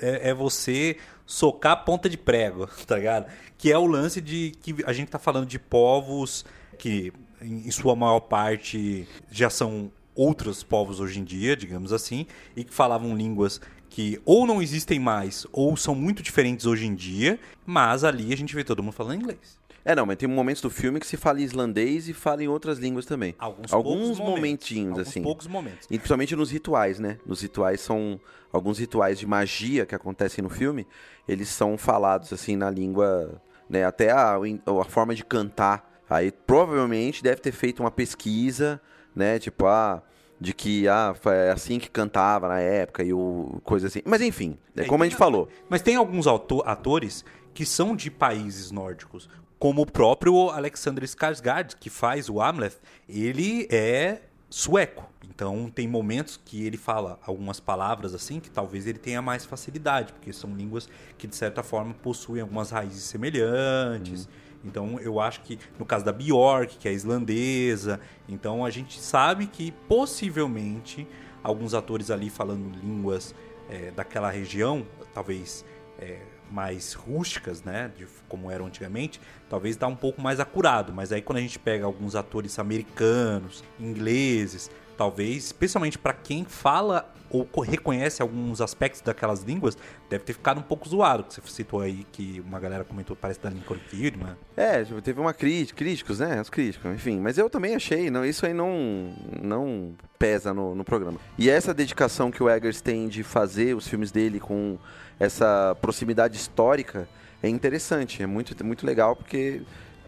[0.02, 3.28] é, é você socar a ponta de prego, tá ligado?
[3.58, 6.46] Que é o lance de que a gente tá falando de povos
[6.78, 12.26] que, em sua maior parte, já são outros povos hoje em dia, digamos assim,
[12.56, 16.94] e que falavam línguas que ou não existem mais ou são muito diferentes hoje em
[16.94, 19.60] dia, mas ali a gente vê todo mundo falando inglês.
[19.84, 22.78] É, não, mas tem momentos do filme que se fala islandês e fala em outras
[22.78, 23.34] línguas também.
[23.40, 25.24] Alguns, alguns momentinhos, momentos, assim.
[25.24, 25.88] poucos momentos.
[25.90, 27.18] E principalmente nos rituais, né?
[27.26, 28.20] Nos rituais são
[28.52, 30.86] alguns rituais de magia que acontecem no filme,
[31.28, 33.86] eles são falados assim na língua, né?
[33.86, 35.89] Até a, a forma de cantar.
[36.10, 38.82] Aí provavelmente deve ter feito uma pesquisa,
[39.16, 39.38] né?
[39.38, 40.02] Tipo, ah,
[40.40, 44.02] de que ah, é assim que cantava na época e o coisa assim.
[44.06, 45.50] Mas enfim, é, como a gente falou.
[45.70, 51.90] Mas tem alguns atores que são de países nórdicos, como o próprio Alexander Skarsgård, que
[51.90, 55.10] faz o Hamlet, ele é sueco.
[55.30, 60.14] Então tem momentos que ele fala algumas palavras assim que talvez ele tenha mais facilidade,
[60.14, 64.26] porque são línguas que de certa forma possuem algumas raízes semelhantes.
[64.26, 64.49] Uhum.
[64.64, 69.48] Então eu acho que no caso da Bjork, que é islandesa, então a gente sabe
[69.48, 71.08] que possivelmente
[71.44, 73.34] alguns atores ali falando línguas
[73.70, 75.64] é, daquela região, talvez
[75.98, 76.20] é,
[76.52, 80.92] mais rústicas, né, de, como eram antigamente, talvez dá um pouco mais acurado.
[80.92, 87.14] Mas aí quando a gente pega alguns atores americanos, ingleses, talvez, especialmente para quem fala
[87.30, 89.78] ou reconhece alguns aspectos daquelas línguas,
[90.10, 91.26] deve ter ficado um pouco zoado.
[91.30, 94.36] Você citou aí que uma galera comentou parece da Nicole Kidman.
[94.56, 96.42] É, teve uma crítica, críticos, né?
[96.42, 97.20] Os críticos, enfim.
[97.20, 101.20] Mas eu também achei, não, isso aí não, não pesa no, no programa.
[101.38, 104.78] E essa dedicação que o Eggers tem de fazer os filmes dele com
[105.20, 107.08] essa proximidade histórica
[107.42, 109.62] é interessante, é muito, muito legal porque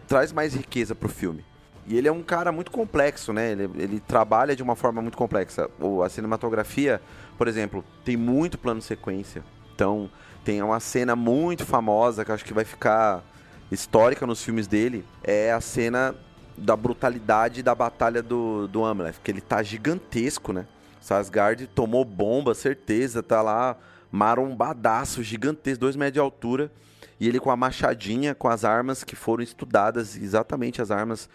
[0.06, 1.44] traz mais riqueza pro filme.
[1.86, 3.52] E ele é um cara muito complexo, né?
[3.52, 5.68] Ele, ele trabalha de uma forma muito complexa.
[5.80, 7.00] O, a cinematografia,
[7.36, 9.42] por exemplo, tem muito plano sequência.
[9.74, 10.08] Então,
[10.44, 13.22] tem uma cena muito famosa que acho que vai ficar
[13.70, 15.04] histórica nos filmes dele.
[15.24, 16.14] É a cena
[16.56, 20.66] da brutalidade da batalha do, do Amleth, que ele tá gigantesco, né?
[21.00, 23.76] Sasgard tomou bomba, certeza, tá lá
[24.10, 26.70] marombadaço, gigantesco, dois metros de altura.
[27.18, 31.28] E ele com a machadinha, com as armas que foram estudadas, exatamente as armas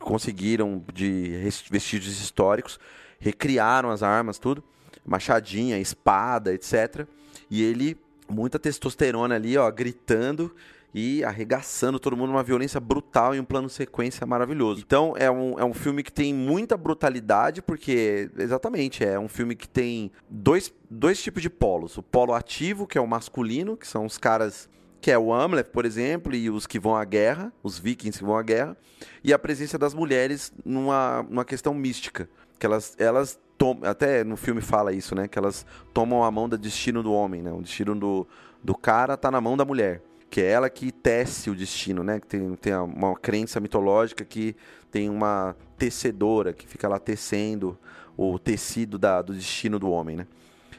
[0.00, 2.78] conseguiram de vestígios históricos,
[3.18, 4.62] recriaram as armas, tudo.
[5.04, 7.06] Machadinha, espada, etc.
[7.50, 7.96] E ele,
[8.28, 10.54] muita testosterona ali, ó, gritando
[10.92, 14.82] e arregaçando todo mundo, uma violência brutal e um plano sequência maravilhoso.
[14.84, 19.54] Então é um, é um filme que tem muita brutalidade, porque, exatamente, é um filme
[19.54, 21.96] que tem dois, dois tipos de polos.
[21.96, 24.68] O polo ativo, que é o masculino, que são os caras
[25.00, 28.24] que é o Amleth, por exemplo, e os que vão à guerra, os vikings que
[28.24, 28.76] vão à guerra,
[29.24, 33.38] e a presença das mulheres numa, numa questão mística, que elas, elas
[33.82, 37.42] até no filme fala isso, né, que elas tomam a mão do destino do homem,
[37.42, 38.26] né, o destino do,
[38.62, 42.20] do cara está na mão da mulher que é ela que tece o destino, né?
[42.20, 44.54] Que tem, tem uma crença mitológica que
[44.90, 47.76] tem uma tecedora que fica lá tecendo
[48.16, 50.26] o tecido da, do destino do homem, né?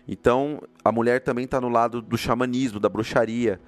[0.08, 3.60] Então, a mulher também está no lado do xamanismo, da bruxaria,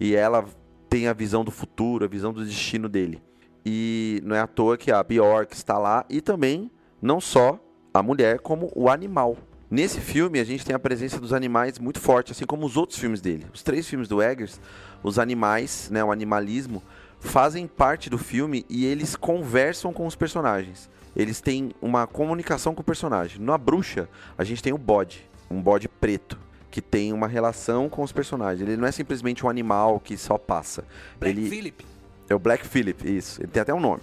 [0.00, 0.44] e ela
[0.88, 3.22] tem a visão do futuro, a visão do destino dele.
[3.64, 7.60] E não é à toa que a Bjork está lá e também não só
[7.92, 9.36] a mulher como o animal.
[9.70, 12.98] Nesse filme a gente tem a presença dos animais muito forte, assim como os outros
[12.98, 13.46] filmes dele.
[13.52, 14.58] Os três filmes do Eggers
[15.02, 16.82] os animais, né, o animalismo,
[17.18, 20.90] fazem parte do filme e eles conversam com os personagens.
[21.14, 23.40] Eles têm uma comunicação com o personagem.
[23.40, 24.08] Na bruxa,
[24.38, 26.38] a gente tem o bode, um bode preto,
[26.70, 28.68] que tem uma relação com os personagens.
[28.68, 30.84] Ele não é simplesmente um animal que só passa.
[31.18, 31.48] Black ele...
[31.48, 31.86] Phillip.
[32.28, 33.42] É o Black Phillip, isso.
[33.42, 34.02] Ele tem até um nome.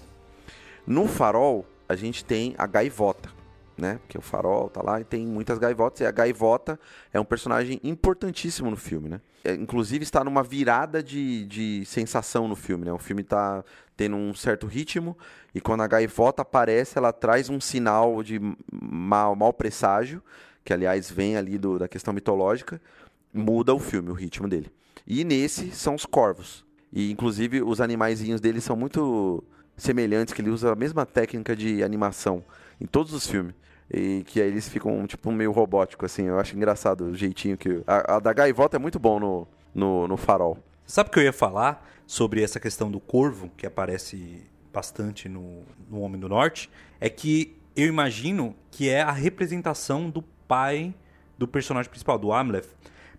[0.86, 3.38] No farol, a gente tem a gaivota
[3.77, 3.99] né?
[4.01, 6.01] Porque o farol tá lá e tem muitas gaivotas.
[6.01, 6.80] E a gaivota
[7.13, 9.21] é um personagem importantíssimo no filme, né?
[9.43, 12.91] É, inclusive está numa virada de, de sensação no filme, né?
[12.91, 13.63] O filme tá
[13.95, 15.17] tendo um certo ritmo
[15.53, 18.39] e quando a gaivota aparece, ela traz um sinal de
[18.71, 20.21] mau, mau presságio,
[20.67, 22.82] que aliás vem ali do, da questão mitológica,
[23.34, 24.69] muda o filme, o ritmo dele.
[25.08, 26.65] E nesse são os corvos.
[26.91, 29.41] E inclusive os animaizinhos dele são muito
[29.77, 32.43] semelhantes, que ele usa a mesma técnica de animação
[32.82, 33.56] em todos os filmes.
[33.89, 36.23] E que aí eles ficam, tipo, meio robótico, assim.
[36.23, 37.82] Eu acho engraçado o jeitinho que.
[37.88, 40.58] A, a da gaivota é muito bom no, no, no farol.
[40.86, 45.63] Sabe o que eu ia falar sobre essa questão do corvo, que aparece bastante no,
[45.89, 46.69] no Homem do Norte?
[46.99, 50.93] É que eu imagino que é a representação do pai
[51.38, 52.67] do personagem principal, do Hamlet.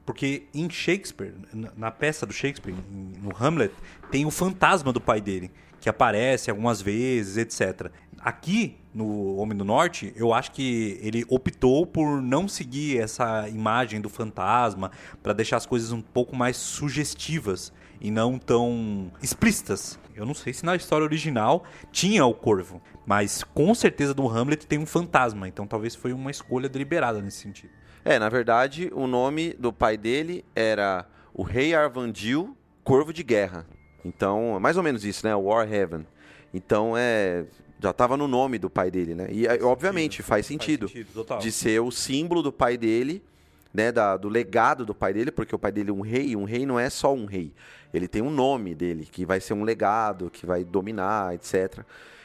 [0.04, 1.34] Porque em Shakespeare,
[1.76, 2.74] na peça do Shakespeare,
[3.20, 3.74] no Hamlet,
[4.10, 7.90] tem o fantasma do pai dele, que aparece algumas vezes, etc.
[8.18, 14.00] Aqui, no Homem do Norte, eu acho que ele optou por não seguir essa imagem
[14.00, 14.90] do fantasma
[15.22, 19.98] para deixar as coisas um pouco mais sugestivas e não tão explícitas.
[20.14, 24.66] Eu não sei se na história original tinha o corvo, mas com certeza no Hamlet
[24.66, 27.72] tem um fantasma, então talvez foi uma escolha deliberada nesse sentido.
[28.04, 33.66] É, na verdade, o nome do pai dele era o Rei Arvandil Corvo de Guerra.
[34.04, 35.34] Então, mais ou menos isso, né?
[35.34, 36.06] War Heaven.
[36.54, 37.44] Então, é
[37.80, 39.28] já estava no nome do pai dele, né?
[39.30, 43.22] E faz obviamente sentido, faz sentido, faz sentido de ser o símbolo do pai dele,
[43.72, 43.92] né?
[43.92, 46.34] Da, do legado do pai dele, porque o pai dele é um rei.
[46.34, 47.52] Um rei não é só um rei.
[47.92, 51.84] Ele tem um nome dele que vai ser um legado, que vai dominar, etc.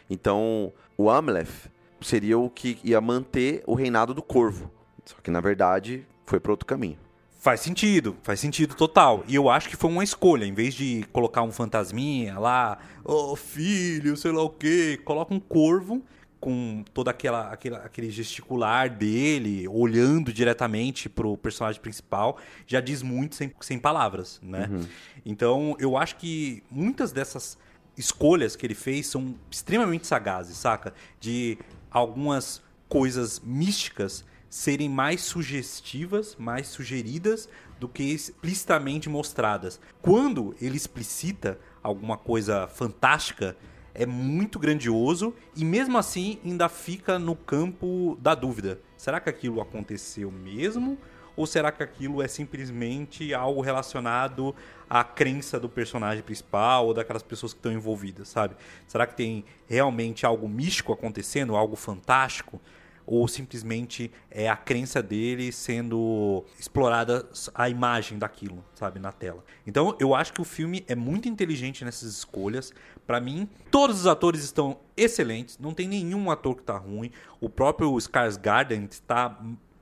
[0.09, 1.71] Então, o Amleth
[2.01, 4.69] seria o que ia manter o reinado do Corvo.
[5.05, 6.97] Só que na verdade foi para outro caminho.
[7.39, 9.23] Faz sentido, faz sentido total.
[9.27, 10.45] E eu acho que foi uma escolha.
[10.45, 15.39] Em vez de colocar um fantasminha lá, oh, filho, sei lá o quê, coloca um
[15.41, 16.01] corvo
[16.43, 23.35] com toda aquela, aquela aquele gesticular dele, olhando diretamente pro personagem principal, já diz muito
[23.35, 24.69] sem, sem palavras, né?
[24.69, 24.85] Uhum.
[25.25, 27.57] Então, eu acho que muitas dessas
[27.97, 30.93] escolhas que ele fez são extremamente sagazes, saca?
[31.17, 31.57] De
[31.89, 37.47] algumas coisas místicas serem mais sugestivas, mais sugeridas
[37.79, 39.79] do que explicitamente mostradas.
[40.01, 43.55] Quando ele explicita alguma coisa fantástica,
[43.93, 48.79] é muito grandioso e mesmo assim ainda fica no campo da dúvida.
[48.97, 50.97] será que aquilo aconteceu mesmo?
[51.35, 54.55] Ou será que aquilo é simplesmente algo relacionado
[54.87, 58.55] à crença do personagem principal ou daquelas pessoas que estão envolvidas, sabe?
[58.87, 62.61] Será que tem realmente algo místico acontecendo, algo fantástico?
[63.05, 69.43] Ou simplesmente é a crença dele sendo explorada a imagem daquilo, sabe, na tela.
[69.67, 72.71] Então, eu acho que o filme é muito inteligente nessas escolhas.
[73.05, 77.11] Para mim, todos os atores estão excelentes, não tem nenhum ator que tá ruim.
[77.41, 79.37] O próprio Skarsgård está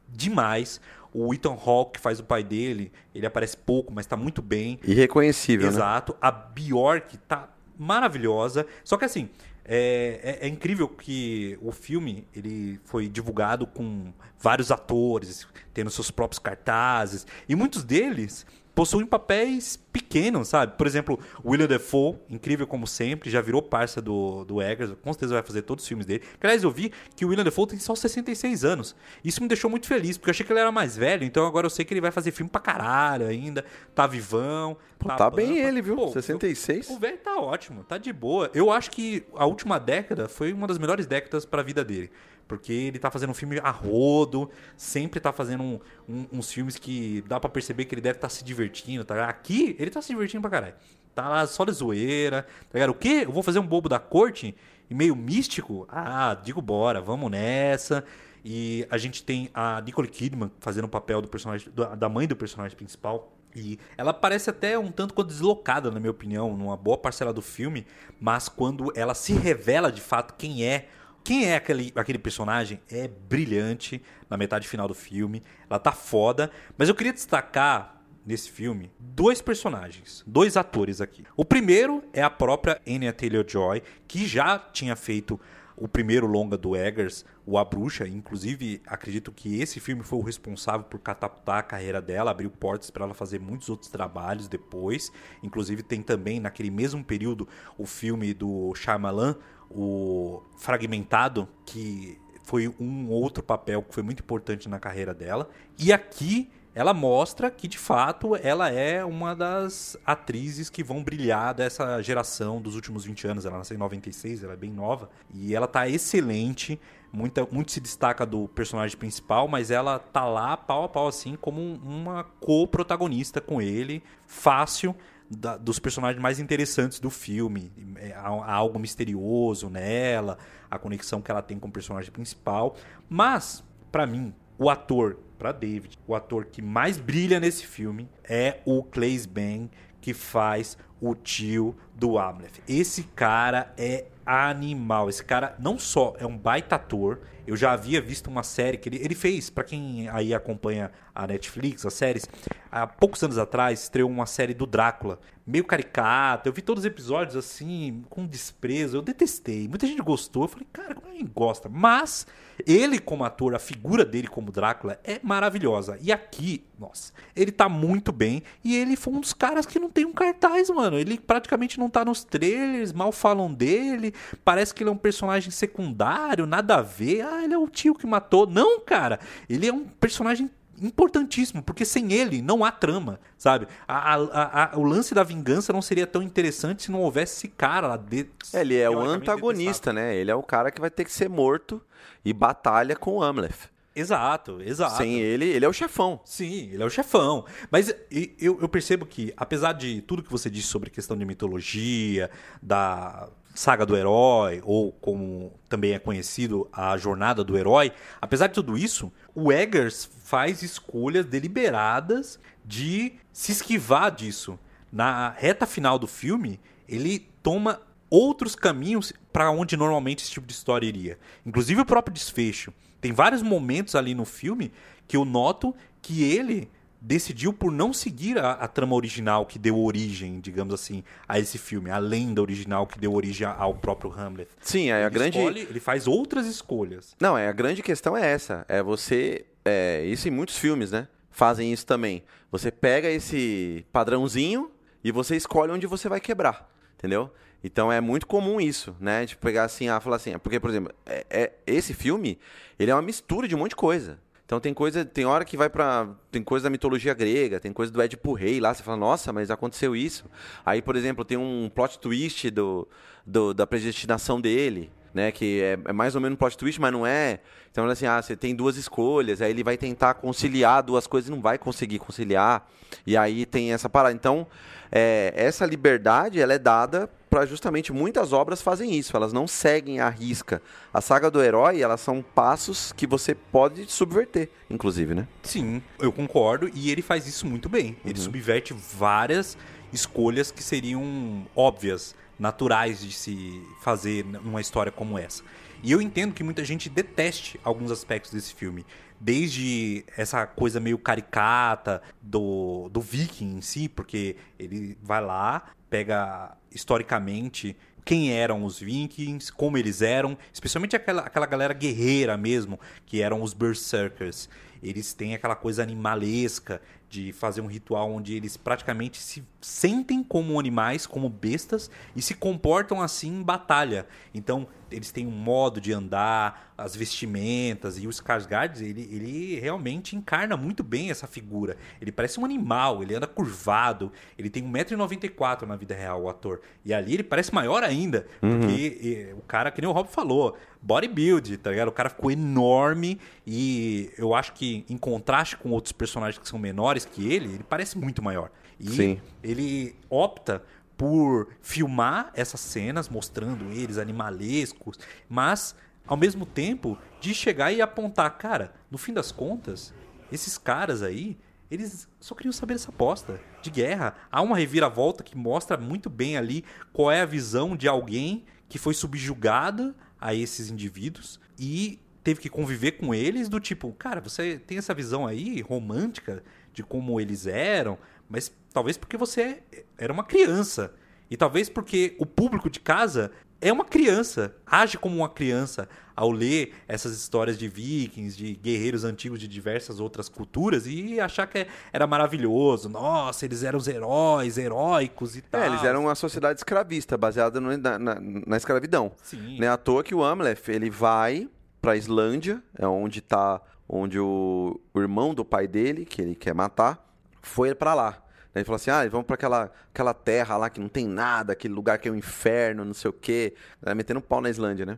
[0.09, 0.81] demais.
[1.13, 4.79] O Ethan Hawke, que faz o pai dele, ele aparece pouco, mas tá muito bem.
[4.83, 5.73] Irreconhecível, né?
[5.73, 6.15] Exato.
[6.21, 8.65] A Bjork tá maravilhosa.
[8.83, 9.29] Só que assim,
[9.65, 16.09] é, é, é, incrível que o filme ele foi divulgado com vários atores, tendo seus
[16.09, 17.27] próprios cartazes.
[17.47, 20.77] E muitos deles possuem papéis pequenos, sabe?
[20.77, 25.33] Por exemplo, William Defoe, incrível como sempre, já virou parça do, do Eggers, com certeza
[25.33, 26.23] vai fazer todos os filmes dele.
[26.41, 28.95] Aliás, eu vi que o William Defoe tem só 66 anos.
[29.23, 31.65] Isso me deixou muito feliz, porque eu achei que ele era mais velho, então agora
[31.65, 34.77] eu sei que ele vai fazer filme pra caralho ainda, tá vivão.
[34.97, 35.95] Pô, tá, tá bem ele, viu?
[35.95, 36.89] Pô, 66.
[36.89, 38.49] O velho tá ótimo, tá de boa.
[38.53, 42.11] Eu acho que a última década foi uma das melhores décadas pra vida dele.
[42.51, 46.77] Porque ele tá fazendo um filme a rodo, sempre tá fazendo um, um, uns filmes
[46.77, 49.23] que dá para perceber que ele deve estar tá se divertindo, tá?
[49.23, 50.73] Aqui, ele tá se divertindo pra caralho.
[51.15, 52.89] Tá lá só de zoeira, tá ligado?
[52.89, 53.21] O quê?
[53.23, 54.53] Eu vou fazer um bobo da corte
[54.89, 55.87] e meio místico?
[55.89, 58.03] Ah, digo bora, vamos nessa.
[58.43, 62.35] E a gente tem a Nicole Kidman fazendo o papel do personagem, da mãe do
[62.35, 63.31] personagem principal.
[63.55, 67.41] E ela parece até um tanto quanto deslocada, na minha opinião, numa boa parcela do
[67.41, 67.87] filme,
[68.19, 70.89] mas quando ela se revela de fato quem é
[71.23, 75.41] quem é aquele, aquele personagem é brilhante na metade final do filme.
[75.69, 76.51] Ela tá foda.
[76.77, 81.23] Mas eu queria destacar nesse filme dois personagens, dois atores aqui.
[81.35, 85.39] O primeiro é a própria Anya Taylor-Joy, que já tinha feito
[85.75, 88.07] o primeiro longa do Eggers, o A Bruxa.
[88.07, 92.91] Inclusive, acredito que esse filme foi o responsável por catapultar a carreira dela, abriu portas
[92.91, 95.11] para ela fazer muitos outros trabalhos depois.
[95.41, 99.35] Inclusive, tem também, naquele mesmo período, o filme do Shyamalan,
[99.75, 105.49] o Fragmentado, que foi um outro papel que foi muito importante na carreira dela.
[105.77, 111.53] E aqui ela mostra que de fato ela é uma das atrizes que vão brilhar
[111.53, 113.45] dessa geração dos últimos 20 anos.
[113.45, 116.79] Ela nasceu em 96, ela é bem nova e ela tá excelente.
[117.11, 121.35] Muita, muito se destaca do personagem principal, mas ela tá lá pau a pau assim
[121.35, 124.95] como uma co-protagonista com ele, fácil
[125.37, 127.71] da, dos personagens mais interessantes do filme.
[127.95, 130.37] É, há, há, algo misterioso nela,
[130.69, 132.75] a conexão que ela tem com o personagem principal.
[133.09, 138.59] Mas, para mim, o ator, para David, o ator que mais brilha nesse filme é
[138.65, 139.69] o Claes Bang,
[140.01, 142.61] que faz o tio do Amleth.
[142.67, 145.09] Esse cara é animal.
[145.09, 148.87] Esse cara não só é um baita ator, eu já havia visto uma série que
[148.87, 152.27] ele, ele fez, para quem aí acompanha a Netflix, as séries,
[152.71, 156.47] há poucos anos atrás estreou uma série do Drácula, meio caricata.
[156.47, 158.97] Eu vi todos os episódios assim, com desprezo.
[158.97, 159.67] Eu detestei.
[159.67, 160.43] Muita gente gostou.
[160.43, 161.67] Eu falei, cara, como ninguém gosta?
[161.69, 162.25] Mas
[162.65, 165.97] ele, como ator, a figura dele como Drácula é maravilhosa.
[166.01, 168.43] E aqui, nossa, ele tá muito bem.
[168.63, 170.97] E ele foi um dos caras que não tem um cartaz, mano.
[170.97, 174.13] Ele praticamente não tá nos trailers, mal falam dele.
[174.43, 177.21] Parece que ele é um personagem secundário, nada a ver.
[177.21, 178.47] Ah, ele é o tio que matou.
[178.47, 179.19] Não, cara.
[179.49, 180.49] Ele é um personagem
[180.81, 183.67] importantíssimo, porque sem ele não há trama, sabe?
[183.87, 187.47] A, a, a, o lance da vingança não seria tão interessante se não houvesse esse
[187.47, 188.33] cara lá dentro.
[188.53, 190.15] É, ele é o antagonista, né?
[190.15, 191.81] Ele é o cara que vai ter que ser morto
[192.25, 193.69] e batalha com o Amleth.
[193.93, 194.97] Exato, exato.
[194.97, 196.21] Sem ele, ele é o chefão.
[196.23, 197.45] Sim, ele é o chefão.
[197.69, 197.93] Mas
[198.39, 203.27] eu, eu percebo que, apesar de tudo que você disse sobre questão de mitologia, da
[203.53, 208.77] saga do herói, ou como também é conhecido, a jornada do herói, apesar de tudo
[208.77, 214.57] isso, o Eggers faz escolhas deliberadas de se esquivar disso.
[214.91, 220.53] Na reta final do filme, ele toma outros caminhos para onde normalmente esse tipo de
[220.53, 221.17] história iria.
[221.45, 222.73] Inclusive o próprio desfecho.
[222.99, 224.71] Tem vários momentos ali no filme
[225.07, 226.69] que eu noto que ele
[227.01, 231.57] decidiu por não seguir a, a, trama original que deu origem, digamos assim, a esse
[231.57, 234.51] filme, a lenda original que deu origem ao próprio Hamlet.
[234.61, 235.39] Sim, é a ele grande.
[235.39, 237.15] Escolhe, ele faz outras escolhas.
[237.19, 238.63] Não, é a grande questão é essa.
[238.69, 239.45] É você.
[239.65, 241.07] É, isso em muitos filmes, né?
[241.31, 242.23] Fazem isso também.
[242.51, 244.69] Você pega esse padrãozinho
[245.03, 247.31] e você escolhe onde você vai quebrar, entendeu?
[247.63, 249.25] Então é muito comum isso, né?
[249.25, 252.37] De pegar assim, ah, falar assim, porque por exemplo, é, é, esse filme
[252.77, 254.19] ele é uma mistura de um monte de coisa.
[254.51, 257.89] Então tem coisa, tem hora que vai para tem coisa da mitologia grega, tem coisa
[257.89, 260.25] do Édipo Rei lá, você fala, nossa, mas aconteceu isso.
[260.65, 262.85] Aí, por exemplo, tem um plot twist do,
[263.25, 264.91] do da predestinação dele.
[265.13, 265.31] né?
[265.31, 267.39] Que é, é mais ou menos um plot twist, mas não é.
[267.71, 271.31] Então, assim, ah, você tem duas escolhas, aí ele vai tentar conciliar duas coisas e
[271.31, 272.67] não vai conseguir conciliar.
[273.07, 274.13] E aí tem essa parada.
[274.13, 274.45] Então,
[274.91, 280.01] é, essa liberdade, ela é dada para justamente muitas obras fazem isso, elas não seguem
[280.01, 280.61] a risca.
[280.93, 285.25] A saga do herói, elas são passos que você pode subverter, inclusive, né?
[285.41, 287.95] Sim, eu concordo, e ele faz isso muito bem.
[288.03, 288.25] Ele Uhum.
[288.25, 289.57] subverte várias
[289.93, 295.41] escolhas que seriam óbvias, naturais de se fazer numa história como essa.
[295.81, 298.85] E eu entendo que muita gente deteste alguns aspectos desse filme.
[299.23, 306.57] Desde essa coisa meio caricata do, do viking em si, porque ele vai lá, pega
[306.73, 313.21] historicamente quem eram os vikings, como eles eram, especialmente aquela, aquela galera guerreira mesmo, que
[313.21, 314.49] eram os berserkers.
[314.81, 320.57] Eles têm aquela coisa animalesca de fazer um ritual onde eles praticamente se sentem como
[320.57, 324.07] animais, como bestas, e se comportam assim em batalha.
[324.33, 330.15] Então, eles têm um modo de andar, as vestimentas, e o Skarsgård, ele, ele realmente
[330.15, 331.77] encarna muito bem essa figura.
[332.01, 336.61] Ele parece um animal, ele anda curvado, ele tem 1,94m na vida real, o ator.
[336.83, 340.57] E ali ele parece maior ainda, porque eh, o cara, que nem o Rob falou,
[340.81, 341.89] bodybuild, tá ligado?
[341.89, 346.57] O cara ficou enorme e eu acho que, em contraste com outros personagens que são
[346.57, 348.49] menores que ele, ele parece muito maior.
[348.79, 349.21] E Sim.
[349.43, 350.63] ele opta
[350.97, 355.75] por filmar essas cenas, mostrando eles animalescos, mas,
[356.05, 359.93] ao mesmo tempo, de chegar e apontar, cara, no fim das contas,
[360.31, 361.37] esses caras aí,
[361.69, 364.15] eles só queriam saber dessa aposta de guerra.
[364.31, 368.77] Há uma reviravolta que mostra muito bem ali qual é a visão de alguém que
[368.77, 374.59] foi subjugado a esses indivíduos e teve que conviver com eles do tipo, cara, você
[374.59, 377.97] tem essa visão aí romântica de como eles eram,
[378.29, 379.63] mas talvez porque você
[379.97, 380.93] era uma criança.
[381.31, 386.29] E talvez porque o público de casa é uma criança, age como uma criança ao
[386.31, 391.65] ler essas histórias de vikings, de guerreiros antigos de diversas outras culturas e achar que
[391.93, 392.89] era maravilhoso.
[392.89, 395.61] Nossa, eles eram os heróis, heróicos e tal.
[395.61, 399.11] É, eles eram uma sociedade escravista, baseada no- na, na- na escravidão.
[399.23, 399.57] Sim.
[399.59, 401.47] Não é à toa que o Amleth, ele vai
[401.81, 406.53] pra Islândia, é onde tá onde o, o irmão do pai dele, que ele quer
[406.55, 407.05] matar,
[407.41, 408.17] foi pra lá.
[408.53, 411.73] Ele falou assim: "Ah, vamos pra aquela aquela terra lá que não tem nada, aquele
[411.73, 413.53] lugar que é um inferno, não sei o quê".
[413.81, 414.97] Vai metendo um pau na Islândia, né?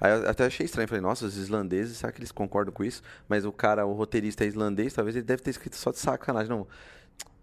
[0.00, 3.02] Aí eu até achei estranho, falei: "Nossa, os islandeses, será que eles concordam com isso?".
[3.28, 6.48] Mas o cara, o roteirista é islandês, talvez ele deve ter escrito só de sacanagem,
[6.48, 6.66] não.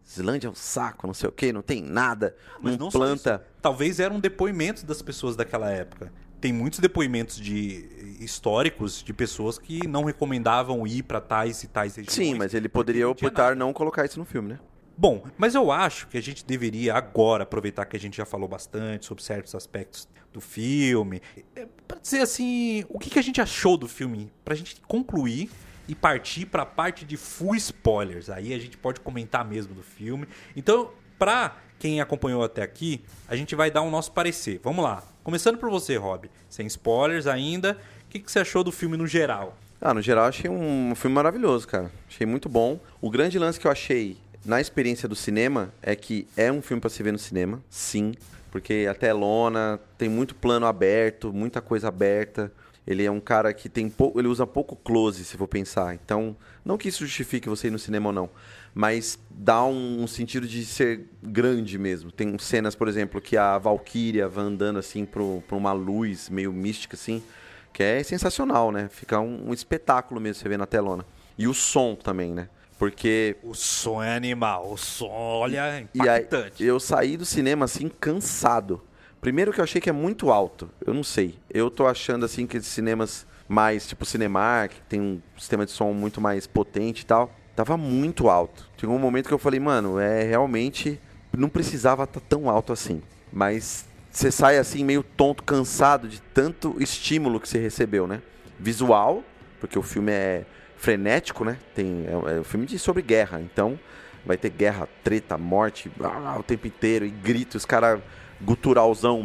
[0.06, 3.45] Islândia é um saco, não sei o quê, não tem nada, Mas não, planta.
[3.62, 6.12] Talvez eram depoimentos das pessoas daquela época.
[6.41, 11.95] Tem muitos depoimentos de históricos de pessoas que não recomendavam ir para tais e tais
[11.95, 12.16] regiões.
[12.16, 13.56] Sim, mas ele poderia não optar nada.
[13.56, 14.60] não colocar isso no filme, né?
[14.97, 18.47] Bom, mas eu acho que a gente deveria agora aproveitar que a gente já falou
[18.47, 21.21] bastante sobre certos aspectos do filme,
[21.55, 25.49] é, pra dizer assim, o que, a gente achou do filme, pra gente concluir
[25.87, 28.29] e partir pra parte de full spoilers.
[28.29, 30.27] Aí a gente pode comentar mesmo do filme.
[30.55, 34.61] Então, pra quem acompanhou até aqui, a gente vai dar o nosso parecer.
[34.63, 35.03] Vamos lá.
[35.23, 37.77] Começando por você, Rob, sem spoilers ainda.
[38.05, 39.57] O que, que você achou do filme no geral?
[39.81, 41.91] Ah, no geral, achei um filme maravilhoso, cara.
[42.07, 42.79] Achei muito bom.
[43.01, 46.81] O grande lance que eu achei na experiência do cinema é que é um filme
[46.81, 48.13] pra se ver no cinema, sim.
[48.51, 52.51] Porque a telona tem muito plano aberto, muita coisa aberta.
[52.85, 55.93] Ele é um cara que tem pouco, ele usa pouco close, se for pensar.
[55.93, 56.35] Então,
[56.65, 58.29] não que isso justifique você ir no cinema ou não,
[58.73, 62.11] mas dá um, um sentido de ser grande mesmo.
[62.11, 66.51] Tem cenas, por exemplo, que a Valkyria vai andando assim pro, pra uma luz meio
[66.51, 67.23] mística assim,
[67.71, 68.89] que é sensacional, né?
[68.89, 71.05] Fica um, um espetáculo mesmo você vê na telona.
[71.37, 72.49] E o som também, né?
[72.82, 76.63] Porque O som é animal, o som, olha, e aí, impactante.
[76.63, 78.82] eu saí do cinema assim cansado.
[79.21, 80.67] Primeiro que eu achei que é muito alto.
[80.84, 81.38] Eu não sei.
[81.47, 85.71] Eu tô achando assim que esses cinemas mais tipo Cinemark, que tem um sistema de
[85.71, 88.67] som muito mais potente e tal, tava muito alto.
[88.75, 90.99] Chegou um momento que eu falei, mano, é realmente
[91.38, 93.03] não precisava estar tão alto assim.
[93.32, 98.23] Mas você sai assim meio tonto, cansado de tanto estímulo que você recebeu, né?
[98.59, 99.23] Visual,
[99.59, 100.45] porque o filme é
[100.82, 101.59] frenético, né?
[101.75, 103.79] Tem é, é um filme de sobre guerra, então
[104.25, 105.91] vai ter guerra, treta, morte,
[106.39, 108.01] o tempo inteiro e grito, os caras
[108.41, 109.23] guturalzão,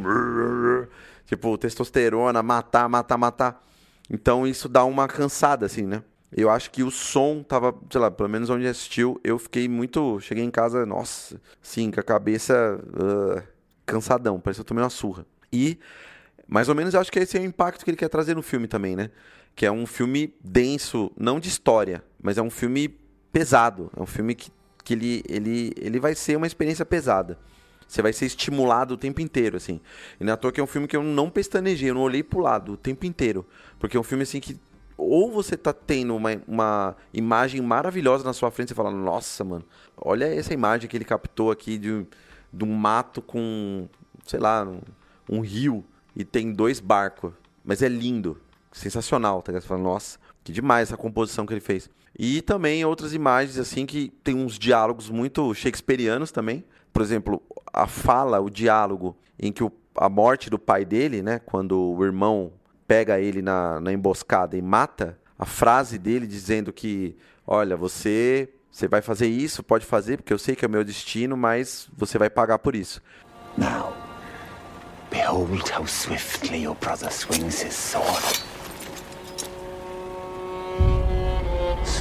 [1.25, 3.63] tipo testosterona, matar, matar, matar.
[4.11, 6.03] Então isso dá uma cansada assim, né?
[6.31, 10.21] Eu acho que o som tava, sei lá, pelo menos onde assistiu, eu fiquei muito,
[10.21, 13.43] cheguei em casa, nossa, sim, com a cabeça ah,
[13.87, 15.25] cansadão, parece que eu tomei uma surra.
[15.51, 15.79] E
[16.47, 18.43] mais ou menos eu acho que esse é o impacto que ele quer trazer no
[18.43, 19.11] filme também, né?
[19.57, 22.89] Que é um filme denso, não de história, mas é um filme
[23.33, 23.91] pesado.
[23.97, 24.53] É um filme que,
[24.85, 27.37] que ele, ele, ele vai ser uma experiência pesada.
[27.89, 29.81] Você vai ser estimulado o tempo inteiro, assim.
[30.21, 32.23] E não é toa que é um filme que eu não pestanejei, eu não olhei
[32.23, 33.45] pro lado o tempo inteiro.
[33.79, 34.57] Porque é um filme, assim, que
[34.97, 39.65] ou você tá tendo uma, uma imagem maravilhosa na sua frente, você fala, nossa, mano,
[39.97, 42.07] olha essa imagem que ele captou aqui de,
[42.53, 43.89] de um mato com,
[44.27, 44.81] sei lá, um,
[45.31, 45.85] um rio
[46.15, 47.33] e tem dois barcos.
[47.65, 48.41] Mas é lindo,
[48.77, 49.63] sensacional, tá ligado?
[49.63, 51.91] Você fala, nossa, que demais essa composição que ele fez.
[52.19, 56.65] E também outras imagens, assim, que tem uns diálogos muito shakespearianos também.
[56.93, 61.41] Por exemplo, a fala, o diálogo em que o, a morte do pai dele, né?
[61.45, 62.53] Quando o irmão
[62.87, 67.17] pega ele na, na emboscada e mata, a frase dele dizendo que,
[67.47, 70.85] olha, você você vai fazer isso, pode fazer, porque eu sei que é o meu
[70.85, 73.01] destino, mas você vai pagar por isso.
[73.57, 73.95] Now,
[75.11, 78.56] behold how swiftly your brother swings his sword.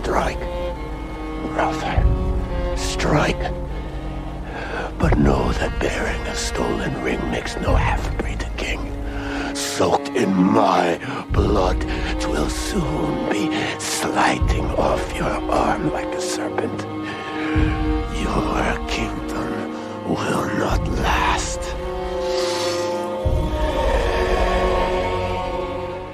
[0.05, 0.39] Strike,
[1.55, 1.95] brother,
[2.77, 3.41] strike.
[4.99, 8.79] But know that bearing a stolen ring makes no half-breed a king.
[9.55, 10.99] soaked in my
[11.31, 11.81] blood,
[12.19, 13.49] twill soon be
[13.79, 16.79] sliding off your arm like a serpent.
[18.21, 19.49] Your kingdom
[20.07, 21.61] will not last.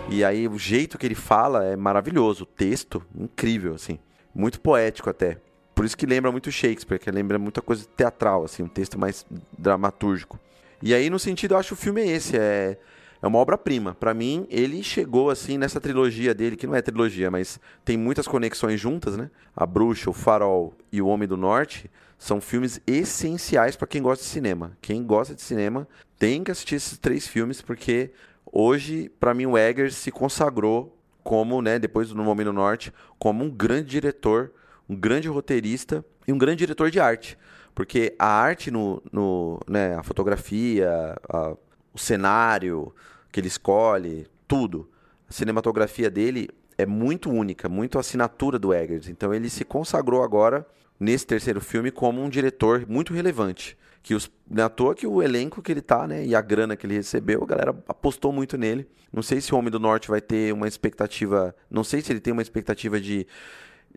[0.09, 3.97] E aí o jeito que ele fala é maravilhoso, texto incrível assim,
[4.35, 5.39] muito poético até.
[5.73, 9.25] Por isso que lembra muito Shakespeare, que lembra muita coisa teatral assim, um texto mais
[9.57, 10.39] dramatúrgico.
[10.79, 12.77] E aí no sentido eu acho o filme é esse, é
[13.23, 13.93] é uma obra-prima.
[13.93, 18.27] Para mim, ele chegou assim nessa trilogia dele, que não é trilogia, mas tem muitas
[18.27, 19.29] conexões juntas, né?
[19.55, 21.87] A Bruxa, o Farol e o Homem do Norte
[22.17, 24.75] são filmes essenciais para quem gosta de cinema.
[24.81, 25.87] Quem gosta de cinema
[26.17, 28.09] tem que assistir esses três filmes porque
[28.51, 33.43] hoje, para mim, o Eggers se consagrou como, né, depois do Homem do Norte, como
[33.43, 34.51] um grande diretor,
[34.89, 37.37] um grande roteirista e um grande diretor de arte.
[37.73, 41.55] Porque a arte no, no né, a fotografia, a,
[41.93, 42.93] o cenário,
[43.31, 44.89] que ele escolhe, tudo.
[45.29, 49.07] A cinematografia dele é muito única, muito assinatura do Eggers.
[49.07, 50.65] Então ele se consagrou agora
[50.99, 53.77] nesse terceiro filme como um diretor muito relevante.
[54.03, 56.41] Que os, não é à toa que o elenco que ele tá, né, e a
[56.41, 58.87] grana que ele recebeu, a galera apostou muito nele.
[59.13, 62.19] Não sei se o Homem do Norte vai ter uma expectativa, não sei se ele
[62.19, 63.27] tem uma expectativa de,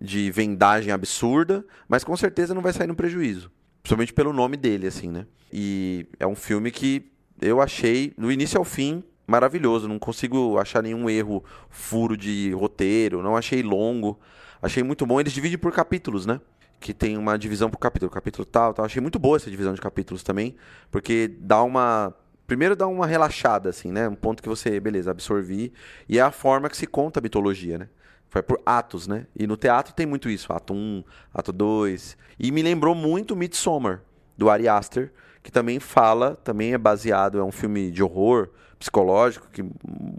[0.00, 3.50] de vendagem absurda, mas com certeza não vai sair no prejuízo.
[3.82, 5.26] Principalmente pelo nome dele, assim, né?
[5.52, 9.88] E é um filme que eu achei, do início ao fim, maravilhoso.
[9.88, 13.22] Não consigo achar nenhum erro, furo de roteiro.
[13.22, 14.18] Não achei longo.
[14.62, 15.20] Achei muito bom.
[15.20, 16.40] Eles dividem por capítulos, né?
[16.81, 18.11] Que tem uma divisão por capítulo.
[18.11, 18.85] Capítulo tal, tal.
[18.85, 20.57] Achei muito boa essa divisão de capítulos também.
[20.91, 22.14] Porque dá uma.
[22.47, 24.09] Primeiro dá uma relaxada, assim, né?
[24.09, 25.72] Um ponto que você, beleza, absorvi.
[26.09, 27.89] E é a forma que se conta a mitologia, né?
[28.29, 29.27] Foi por atos, né?
[29.35, 30.53] E no teatro tem muito isso.
[30.53, 32.16] Ato 1, ato 2.
[32.39, 34.03] E me lembrou muito Midsommar,
[34.37, 35.12] do Ari Aster.
[35.43, 38.49] Que também fala, também é baseado, é um filme de horror
[38.85, 39.64] psicológico, que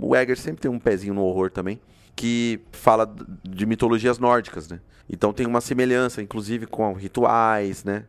[0.02, 1.80] o Egger sempre tem um pezinho no horror também,
[2.16, 3.14] que fala
[3.44, 4.80] de mitologias nórdicas, né?
[5.10, 8.06] Então tem uma semelhança, inclusive, com rituais, né?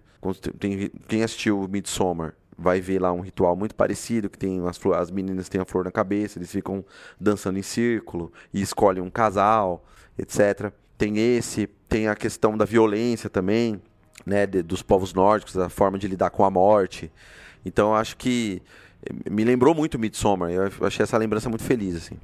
[0.59, 5.11] Tem, quem assistiu Midsommar vai ver lá um ritual muito parecido, que tem as, as
[5.11, 6.85] meninas têm a flor na cabeça, eles ficam
[7.21, 9.85] dançando em círculo e escolhem um casal,
[10.19, 10.73] etc.
[10.97, 13.81] Tem esse, tem a questão da violência também,
[14.25, 17.13] né, de, dos povos nórdicos, a forma de lidar com a morte.
[17.65, 18.63] Então acho que
[19.31, 20.51] me lembrou muito Midsommar.
[20.51, 22.17] Eu achei essa lembrança muito feliz, assim.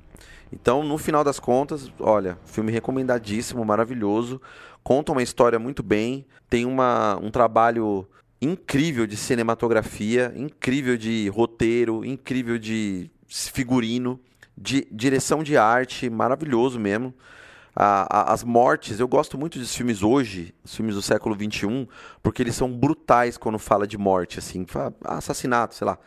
[0.53, 4.41] Então, no final das contas, olha, filme recomendadíssimo, maravilhoso.
[4.83, 6.27] Conta uma história muito bem.
[6.49, 8.07] Tem uma, um trabalho
[8.41, 14.21] incrível de cinematografia, incrível de roteiro, incrível de figurino,
[14.59, 17.15] de direção de arte, maravilhoso mesmo.
[17.75, 21.89] A, a, as mortes, eu gosto muito dos filmes hoje, os filmes do século XXI,
[22.23, 24.67] porque eles são brutais quando fala de morte, assim,
[25.03, 25.99] assassinato, sei lá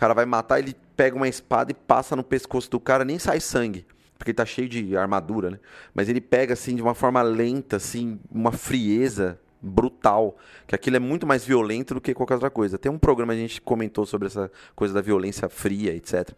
[0.00, 3.38] cara vai matar, ele pega uma espada e passa no pescoço do cara, nem sai
[3.38, 3.84] sangue.
[4.16, 5.58] Porque ele tá cheio de armadura, né?
[5.92, 10.38] Mas ele pega, assim, de uma forma lenta, assim, uma frieza brutal.
[10.66, 12.78] Que aquilo é muito mais violento do que qualquer outra coisa.
[12.78, 16.30] Tem um programa a gente comentou sobre essa coisa da violência fria, etc.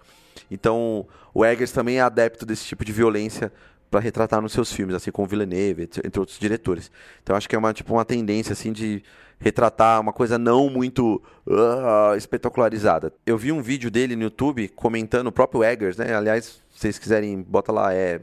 [0.51, 3.53] Então, o Eggers também é adepto desse tipo de violência
[3.93, 6.91] para retratar nos seus filmes, assim como Villeneuve, entre outros diretores.
[7.23, 9.03] Então acho que é uma tipo uma tendência assim de
[9.39, 13.13] retratar uma coisa não muito uh, espetacularizada.
[13.27, 16.15] Eu vi um vídeo dele no YouTube comentando o próprio Eggers, né?
[16.15, 18.23] Aliás, se vocês quiserem, bota lá é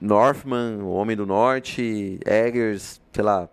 [0.00, 3.48] Northman, o Homem do Norte, Eggers, sei lá,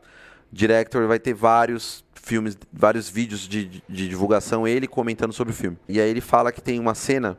[0.52, 5.78] director vai ter vários filmes, vários vídeos de, de divulgação ele comentando sobre o filme.
[5.88, 7.38] E aí ele fala que tem uma cena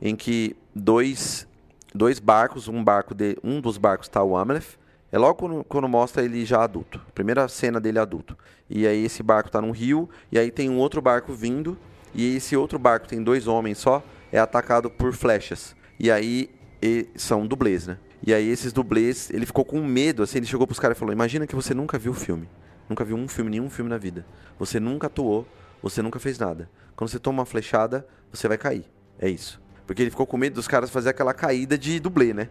[0.00, 1.48] em que dois
[1.96, 4.76] dois barcos, um barco de um dos barcos está o Amalef.
[5.10, 7.00] É logo quando, quando, mostra ele já adulto.
[7.14, 8.36] Primeira cena dele adulto.
[8.68, 11.78] E aí esse barco está num rio e aí tem um outro barco vindo
[12.14, 15.74] e esse outro barco tem dois homens só, é atacado por flechas.
[15.98, 16.50] E aí
[16.82, 17.98] e são dublês, né?
[18.24, 21.12] E aí esses dublês, ele ficou com medo, assim, ele chegou pros caras e falou:
[21.12, 22.48] "Imagina que você nunca viu o filme.
[22.88, 24.26] Nunca viu um filme, nenhum filme na vida.
[24.58, 25.46] Você nunca atuou,
[25.82, 26.68] você nunca fez nada.
[26.94, 28.84] Quando você toma uma flechada, você vai cair.
[29.18, 29.60] É isso.
[29.86, 32.48] Porque ele ficou com medo dos caras fazer aquela caída de dublê, né?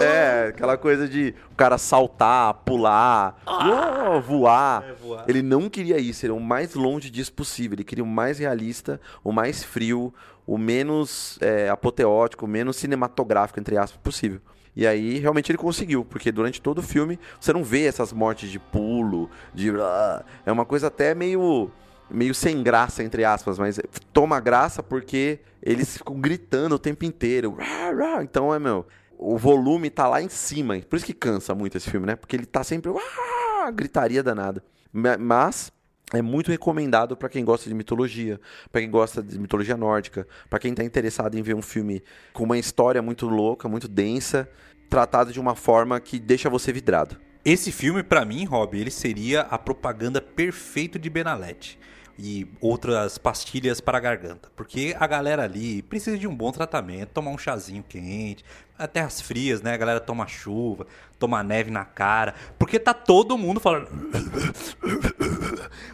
[0.00, 4.84] É, aquela coisa de o cara saltar, pular, uou, voar.
[4.88, 5.24] É, voar.
[5.26, 7.74] Ele não queria isso, ele é o mais longe disso possível.
[7.74, 10.12] Ele queria o mais realista, o mais frio,
[10.46, 14.40] o menos é, apoteótico, o menos cinematográfico, entre aspas, possível.
[14.76, 18.50] E aí, realmente, ele conseguiu, porque durante todo o filme você não vê essas mortes
[18.50, 19.70] de pulo, de.
[19.80, 21.70] ah, É uma coisa até meio.
[22.10, 23.80] Meio sem graça, entre aspas, mas
[24.12, 27.56] toma graça porque eles ficam gritando o tempo inteiro.
[28.22, 28.86] Então, é, meu.
[29.16, 30.78] O volume tá lá em cima.
[30.80, 32.16] Por isso que cansa muito esse filme, né?
[32.16, 32.92] Porque ele tá sempre.
[33.74, 34.62] Gritaria danada.
[34.92, 35.72] Ma- Mas
[36.12, 38.38] é muito recomendado para quem gosta de mitologia,
[38.70, 42.02] para quem gosta de mitologia nórdica, para quem tá interessado em ver um filme
[42.32, 44.48] com uma história muito louca, muito densa,
[44.90, 47.16] tratado de uma forma que deixa você vidrado.
[47.44, 51.78] Esse filme, pra mim, Rob, ele seria a propaganda perfeita de Benalete
[52.18, 54.50] e outras pastilhas para a garganta.
[54.54, 58.44] Porque a galera ali precisa de um bom tratamento, tomar um chazinho quente,
[58.78, 59.74] até as frias, né?
[59.74, 60.86] A galera toma chuva,
[61.18, 63.88] toma neve na cara, porque tá todo mundo falando.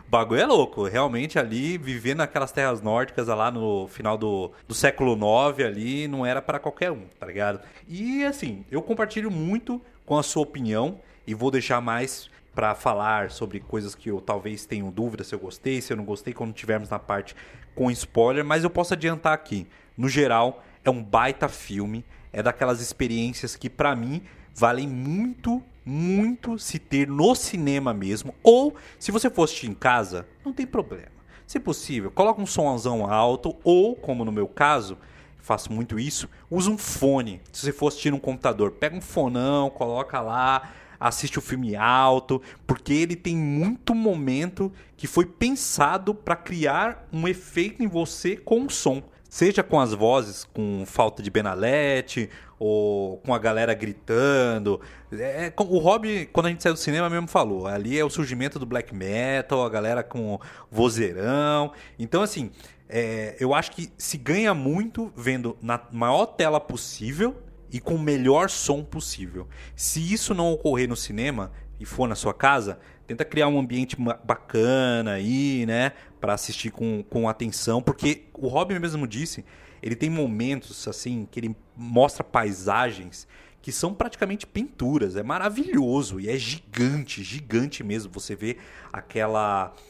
[0.06, 4.74] O bagulho é louco, realmente ali, vivendo naquelas terras nórdicas lá no final do, do
[4.74, 7.60] século IX ali, não era para qualquer um, tá ligado?
[7.86, 13.30] E assim, eu compartilho muito com a sua opinião e vou deixar mais pra falar
[13.30, 16.52] sobre coisas que eu talvez tenham dúvida se eu gostei, se eu não gostei, quando
[16.52, 17.34] tivermos na parte
[17.74, 19.66] com spoiler, mas eu posso adiantar aqui.
[19.96, 24.22] No geral, é um baita filme, é daquelas experiências que pra mim
[24.54, 30.52] valem muito, muito se ter no cinema mesmo, ou se você assistir em casa, não
[30.52, 31.20] tem problema.
[31.46, 34.96] Se possível, coloca um somzão alto ou, como no meu caso,
[35.38, 37.40] faço muito isso, usa um fone.
[37.52, 40.70] Se você for assistir no computador, pega um fonão, coloca lá,
[41.00, 47.26] assiste o filme alto, porque ele tem muito momento que foi pensado para criar um
[47.26, 49.02] efeito em você com o som.
[49.28, 52.28] Seja com as vozes, com falta de Benalete,
[52.58, 54.80] ou com a galera gritando.
[55.12, 57.66] É, com- o Rob, quando a gente saiu do cinema, mesmo falou.
[57.66, 60.38] Ali é o surgimento do black metal, a galera com
[60.70, 61.72] vozeirão.
[61.98, 62.50] Então, assim,
[62.88, 67.36] é, eu acho que se ganha muito vendo na maior tela possível
[67.72, 69.48] e com o melhor som possível.
[69.76, 73.96] Se isso não ocorrer no cinema e for na sua casa, tenta criar um ambiente
[74.24, 79.42] bacana aí, né, Pra assistir com, com atenção, porque o Robin mesmo disse,
[79.82, 83.26] ele tem momentos assim que ele mostra paisagens
[83.62, 88.12] que são praticamente pinturas, é maravilhoso e é gigante, gigante mesmo.
[88.12, 88.58] Você vê
[88.92, 89.82] aquela aque-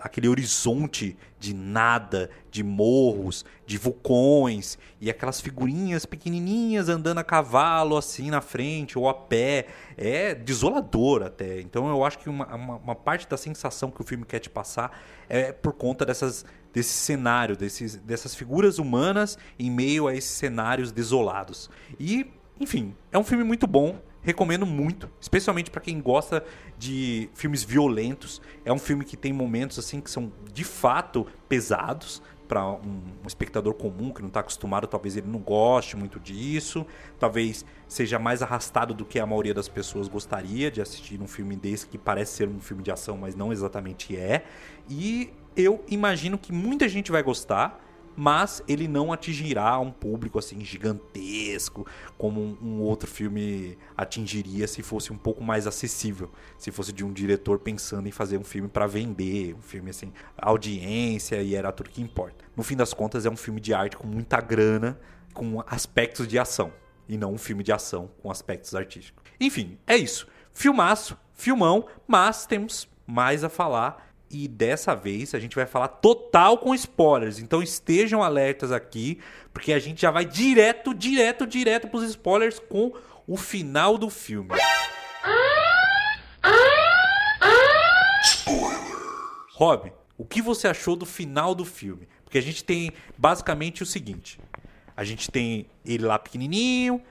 [0.00, 7.96] aquele horizonte de nada, de morros, de vulcões e aquelas figurinhas pequenininhas andando a cavalo
[7.96, 9.66] assim na frente ou a pé.
[9.96, 11.60] É desolador até.
[11.60, 14.50] Então eu acho que uma, uma, uma parte da sensação que o filme quer te
[14.50, 14.98] passar
[15.28, 20.92] é por conta dessas, desse cenário, desses, dessas figuras humanas em meio a esses cenários
[20.92, 21.70] desolados.
[21.98, 22.26] E,
[22.58, 23.98] enfim, é um filme muito bom.
[24.22, 26.44] Recomendo muito, especialmente para quem gosta
[26.78, 28.40] de filmes violentos.
[28.64, 33.26] É um filme que tem momentos assim que são de fato pesados para um, um
[33.28, 36.84] espectador comum que não está acostumado, talvez ele não goste muito disso,
[37.16, 41.54] talvez seja mais arrastado do que a maioria das pessoas gostaria de assistir um filme
[41.54, 44.44] desse que parece ser um filme de ação, mas não exatamente é.
[44.88, 47.80] E eu imagino que muita gente vai gostar
[48.16, 51.86] mas ele não atingirá um público assim gigantesco
[52.18, 57.04] como um, um outro filme atingiria se fosse um pouco mais acessível, se fosse de
[57.04, 61.72] um diretor pensando em fazer um filme para vender, um filme assim, audiência e era
[61.72, 62.44] tudo que importa.
[62.56, 64.98] No fim das contas é um filme de arte com muita grana,
[65.32, 66.72] com aspectos de ação
[67.08, 69.24] e não um filme de ação com aspectos artísticos.
[69.40, 70.28] Enfim, é isso.
[70.52, 76.56] Filmaço, filmão, mas temos mais a falar e dessa vez a gente vai falar total
[76.58, 77.40] com spoilers.
[77.40, 79.18] Então estejam alertas aqui,
[79.52, 82.92] porque a gente já vai direto, direto, direto pros spoilers com
[83.26, 84.50] o final do filme.
[89.54, 92.08] Rob, o que você achou do final do filme?
[92.24, 94.38] Porque a gente tem basicamente o seguinte:
[94.96, 97.02] a gente tem ele lá pequenininho,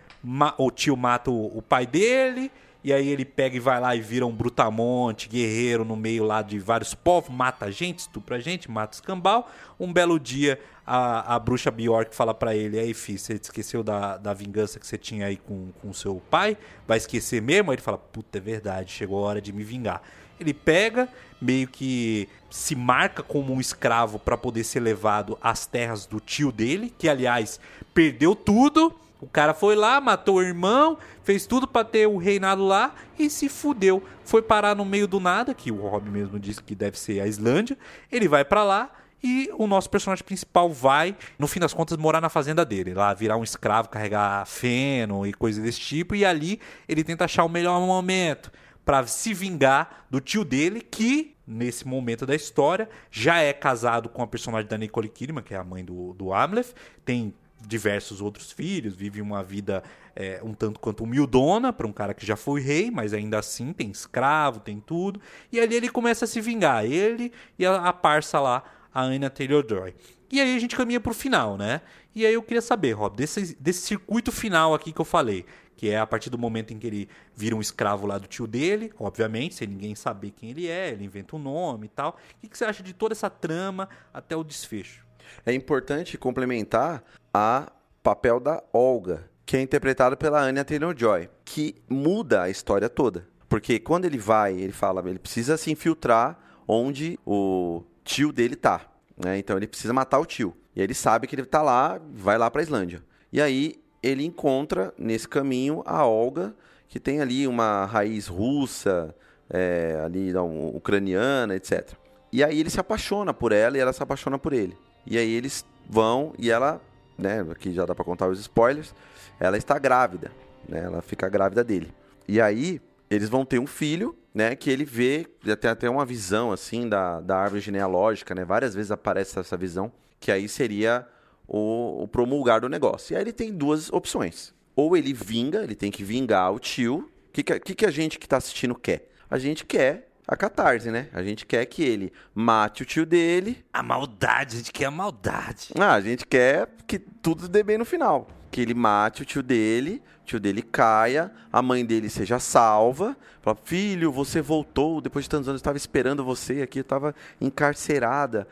[0.58, 2.52] o tio mata o, o pai dele,
[2.90, 6.42] e aí ele pega e vai lá e vira um brutamonte, guerreiro no meio lá
[6.42, 9.48] de vários povos, mata gente, estupra gente, mata os cambal.
[9.80, 14.18] Um belo dia a, a bruxa Bjork fala pra ele: Aí, filho, você esqueceu da,
[14.18, 16.58] da vingança que você tinha aí com o seu pai?
[16.88, 17.70] Vai esquecer mesmo?
[17.70, 20.02] Aí ele fala: Puta, é verdade, chegou a hora de me vingar.
[20.40, 21.08] Ele pega,
[21.40, 26.52] meio que se marca como um escravo para poder ser levado às terras do tio
[26.52, 27.60] dele, que aliás
[27.94, 28.96] perdeu tudo.
[29.22, 33.30] O cara foi lá, matou o irmão, fez tudo para ter o reinado lá e
[33.30, 34.02] se fudeu.
[34.24, 37.28] Foi parar no meio do nada, que o Rob mesmo disse que deve ser a
[37.28, 37.78] Islândia.
[38.12, 38.92] Ele vai para lá
[39.22, 43.14] e o nosso personagem principal vai, no fim das contas, morar na fazenda dele, lá
[43.14, 47.50] virar um escravo, carregar feno e coisas desse tipo, e ali ele tenta achar o
[47.50, 48.52] melhor momento
[48.86, 54.22] para se vingar do tio dele, que nesse momento da história já é casado com
[54.22, 57.34] a personagem da Nicole Kidman, que é a mãe do, do Amleth, tem
[57.66, 59.84] diversos outros filhos, vive uma vida
[60.16, 63.74] é, um tanto quanto humildona para um cara que já foi rei, mas ainda assim
[63.74, 65.22] tem escravo, tem tudo.
[65.52, 69.30] E ali ele começa a se vingar, ele e a, a parça lá, a Anya
[69.30, 69.94] Taylor-Joy.
[70.32, 71.82] E aí a gente caminha pro final, né?
[72.14, 75.46] E aí eu queria saber, Rob, desse, desse circuito final aqui que eu falei,
[75.76, 78.46] que é a partir do momento em que ele vira um escravo lá do tio
[78.46, 82.20] dele, obviamente, sem ninguém saber quem ele é, ele inventa um nome e tal.
[82.36, 85.09] O que, que você acha de toda essa trama até o desfecho?
[85.46, 87.04] É importante complementar
[87.34, 87.72] a
[88.04, 93.28] papel da Olga, que é interpretada pela Anya Taylor-Joy, que muda a história toda.
[93.48, 98.86] Porque quando ele vai, ele fala, ele precisa se infiltrar onde o tio dele tá.
[99.18, 99.40] Né?
[99.40, 100.56] Então ele precisa matar o tio.
[100.76, 103.04] E ele sabe que ele tá lá, vai lá pra Islândia.
[103.34, 106.56] E aí ele encontra nesse caminho a Olga,
[106.88, 109.16] que tem ali uma raiz russa,
[109.50, 111.94] é, ali um, ucraniana, etc.
[112.32, 114.78] E aí ele se apaixona por ela e ela se apaixona por ele.
[115.06, 116.82] E aí eles vão e ela,
[117.18, 118.94] né, aqui já dá para contar os spoilers,
[119.40, 120.32] ela está grávida,
[120.68, 120.84] né?
[120.84, 121.94] Ela fica grávida dele.
[122.28, 125.26] E aí eles vão ter um filho, né, que ele vê,
[125.60, 128.46] tem até uma visão assim da, da árvore genealógica, né?
[128.46, 131.08] Várias vezes aparece essa visão, que aí seria
[131.48, 133.14] o, o promulgar do negócio.
[133.14, 134.54] E aí ele tem duas opções.
[134.76, 137.10] Ou ele vinga, ele tem que vingar o tio.
[137.30, 139.10] O que, que, que a gente que está assistindo quer?
[139.30, 141.08] A gente quer a catarse, né?
[141.12, 143.66] A gente quer que ele mate o tio dele.
[143.74, 145.70] A maldade, a gente quer a maldade.
[145.76, 148.28] Ah, a gente quer que tudo dê bem no final.
[148.52, 153.18] Que ele mate o tio dele, o tio dele caia, a mãe dele seja salva.
[153.42, 157.16] Fala, filho, você voltou, depois de tantos anos eu estava esperando você aqui, eu estava
[157.42, 158.48] encarcerada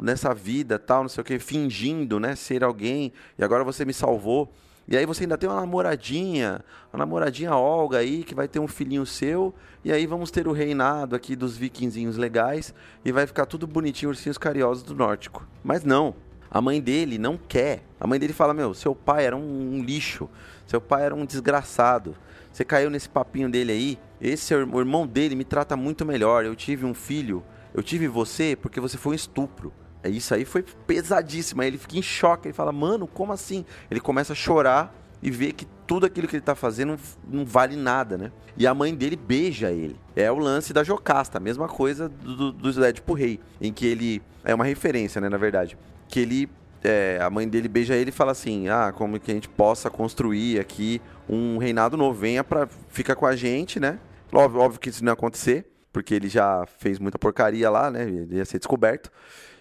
[0.00, 3.94] nessa vida, tal, não sei o que, fingindo, né, ser alguém, e agora você me
[3.94, 4.52] salvou.
[4.88, 8.66] E aí você ainda tem uma namoradinha, uma namoradinha Olga aí, que vai ter um
[8.66, 9.54] filhinho seu,
[9.84, 12.74] e aí vamos ter o reinado aqui dos vikingzinhos legais,
[13.04, 15.46] e vai ficar tudo bonitinho, ursinhos carinhosos do nórdico.
[15.62, 16.14] Mas não,
[16.50, 17.82] a mãe dele não quer.
[17.98, 20.28] A mãe dele fala, meu, seu pai era um, um lixo,
[20.66, 22.16] seu pai era um desgraçado,
[22.52, 26.54] você caiu nesse papinho dele aí, esse o irmão dele me trata muito melhor, eu
[26.54, 29.72] tive um filho, eu tive você porque você foi um estupro.
[30.02, 31.62] É isso aí foi pesadíssimo.
[31.62, 33.64] Aí ele fica em choque, ele fala, mano, como assim?
[33.90, 36.98] Ele começa a chorar e vê que tudo aquilo que ele tá fazendo
[37.28, 38.32] não vale nada, né?
[38.56, 39.96] E a mãe dele beija ele.
[40.16, 44.22] É o lance da Jocasta, a mesma coisa do, do Édipo Rei, em que ele.
[44.44, 45.78] É uma referência, né, na verdade.
[46.08, 46.50] Que ele.
[46.84, 49.88] É, a mãe dele beija ele e fala assim: Ah, como que a gente possa
[49.88, 52.18] construir aqui um reinado novo?
[52.18, 52.68] Venha pra.
[52.88, 53.98] Fica com a gente, né?
[54.32, 58.02] Óbvio, óbvio que isso não ia acontecer, porque ele já fez muita porcaria lá, né?
[58.02, 59.10] Ele ia ser descoberto.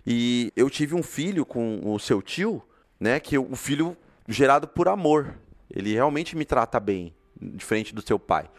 [0.06, 2.62] E eu tive um filho com o seu tio,
[3.00, 3.20] né?
[3.20, 3.96] Que o filho
[4.28, 5.36] gerado por amor.
[5.70, 8.50] Ele realmente me trata bem, diferente do seu pai.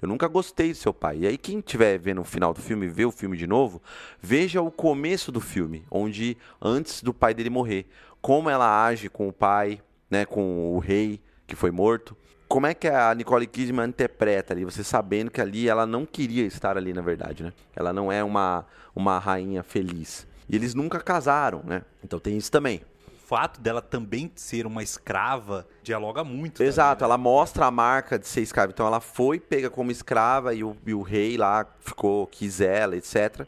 [0.00, 1.18] Eu nunca gostei do seu pai.
[1.20, 3.82] E aí, quem estiver vendo o final do filme, vê o filme de novo,
[4.20, 7.86] veja o começo do filme, onde antes do pai dele morrer,
[8.20, 12.16] como ela age com o pai, né, com o rei que foi morto.
[12.46, 16.44] Como é que a Nicole Kidman interpreta ali, você sabendo que ali ela não queria
[16.44, 17.52] estar ali, na verdade, né?
[17.74, 20.27] Ela não é uma, uma rainha feliz.
[20.48, 21.82] E eles nunca casaram, né?
[22.02, 22.82] Então tem isso também.
[23.06, 26.62] O fato dela também ser uma escrava dialoga muito.
[26.62, 27.14] Exato, também, né?
[27.14, 28.72] ela mostra a marca de ser escrava.
[28.72, 32.96] Então ela foi pega como escrava e o, e o rei lá ficou, quis ela,
[32.96, 33.46] etc.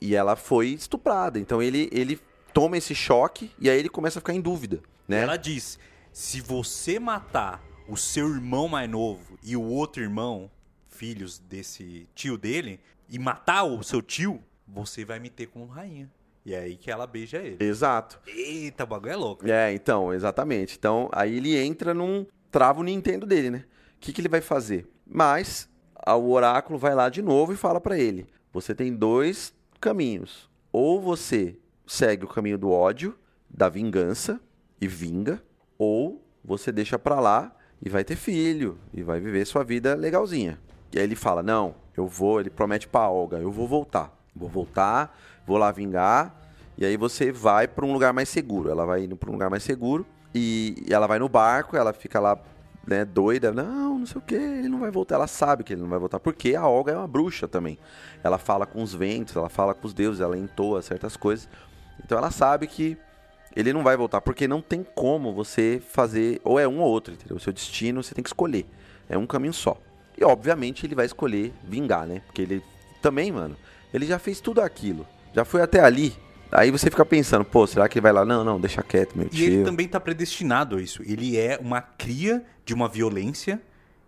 [0.00, 1.38] E ela foi estuprada.
[1.38, 2.20] Então ele, ele
[2.54, 4.80] toma esse choque e aí ele começa a ficar em dúvida.
[5.08, 5.22] Né?
[5.22, 5.78] Ela diz:
[6.12, 10.48] se você matar o seu irmão mais novo e o outro irmão,
[10.88, 12.78] filhos desse tio dele,
[13.08, 16.08] e matar o seu tio, você vai me ter como rainha.
[16.44, 17.56] E é aí que ela beija ele.
[17.60, 18.18] Exato.
[18.26, 19.48] Eita, o bagulho é louco.
[19.48, 20.76] É, então, exatamente.
[20.78, 22.26] Então, aí ele entra num.
[22.50, 23.64] Trava o Nintendo dele, né?
[23.96, 24.88] O que, que ele vai fazer?
[25.06, 25.68] Mas
[26.06, 30.48] o oráculo vai lá de novo e fala para ele: você tem dois caminhos.
[30.72, 33.16] Ou você segue o caminho do ódio,
[33.48, 34.40] da vingança
[34.80, 35.42] e vinga,
[35.76, 40.58] ou você deixa pra lá e vai ter filho e vai viver sua vida legalzinha.
[40.92, 42.40] E aí ele fala: Não, eu vou.
[42.40, 44.16] Ele promete pra Olga: Eu vou voltar.
[44.34, 45.16] Vou voltar,
[45.46, 46.34] vou lá vingar.
[46.78, 48.70] E aí você vai para um lugar mais seguro.
[48.70, 52.20] Ela vai indo para um lugar mais seguro e ela vai no barco, ela fica
[52.20, 52.38] lá
[52.86, 53.52] né, doida.
[53.52, 55.16] Não, não sei o que, ele não vai voltar.
[55.16, 57.78] Ela sabe que ele não vai voltar, porque a Olga é uma bruxa também.
[58.22, 61.48] Ela fala com os ventos, ela fala com os deuses, ela entoa certas coisas.
[62.04, 62.96] Então ela sabe que
[63.54, 67.14] ele não vai voltar, porque não tem como você fazer, ou é um ou outro,
[67.14, 67.36] entendeu?
[67.36, 68.66] O seu destino você tem que escolher.
[69.08, 69.76] É um caminho só.
[70.16, 72.20] E obviamente ele vai escolher vingar, né?
[72.26, 72.62] Porque ele
[73.02, 73.56] também, mano,
[73.92, 75.06] ele já fez tudo aquilo.
[75.34, 76.14] Já foi até ali.
[76.52, 78.24] Aí você fica pensando, pô, será que ele vai lá?
[78.24, 79.46] Não, não, deixa quieto, meu E tio.
[79.46, 81.02] ele também tá predestinado a isso.
[81.04, 83.60] Ele é uma cria de uma violência.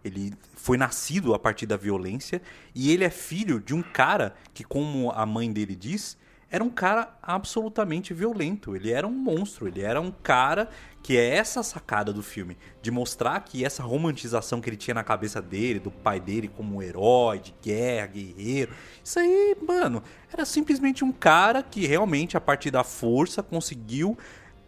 [0.04, 2.42] Ele foi nascido a partir da violência.
[2.74, 6.16] E ele é filho de um cara que, como a mãe dele diz,
[6.52, 8.76] era um cara absolutamente violento.
[8.76, 9.66] Ele era um monstro.
[9.66, 10.68] Ele era um cara
[11.02, 12.58] que é essa sacada do filme.
[12.82, 16.82] De mostrar que essa romantização que ele tinha na cabeça dele, do pai dele como
[16.82, 18.74] herói de guerra, guerreiro.
[19.02, 24.18] Isso aí, mano, era simplesmente um cara que realmente, a partir da força, conseguiu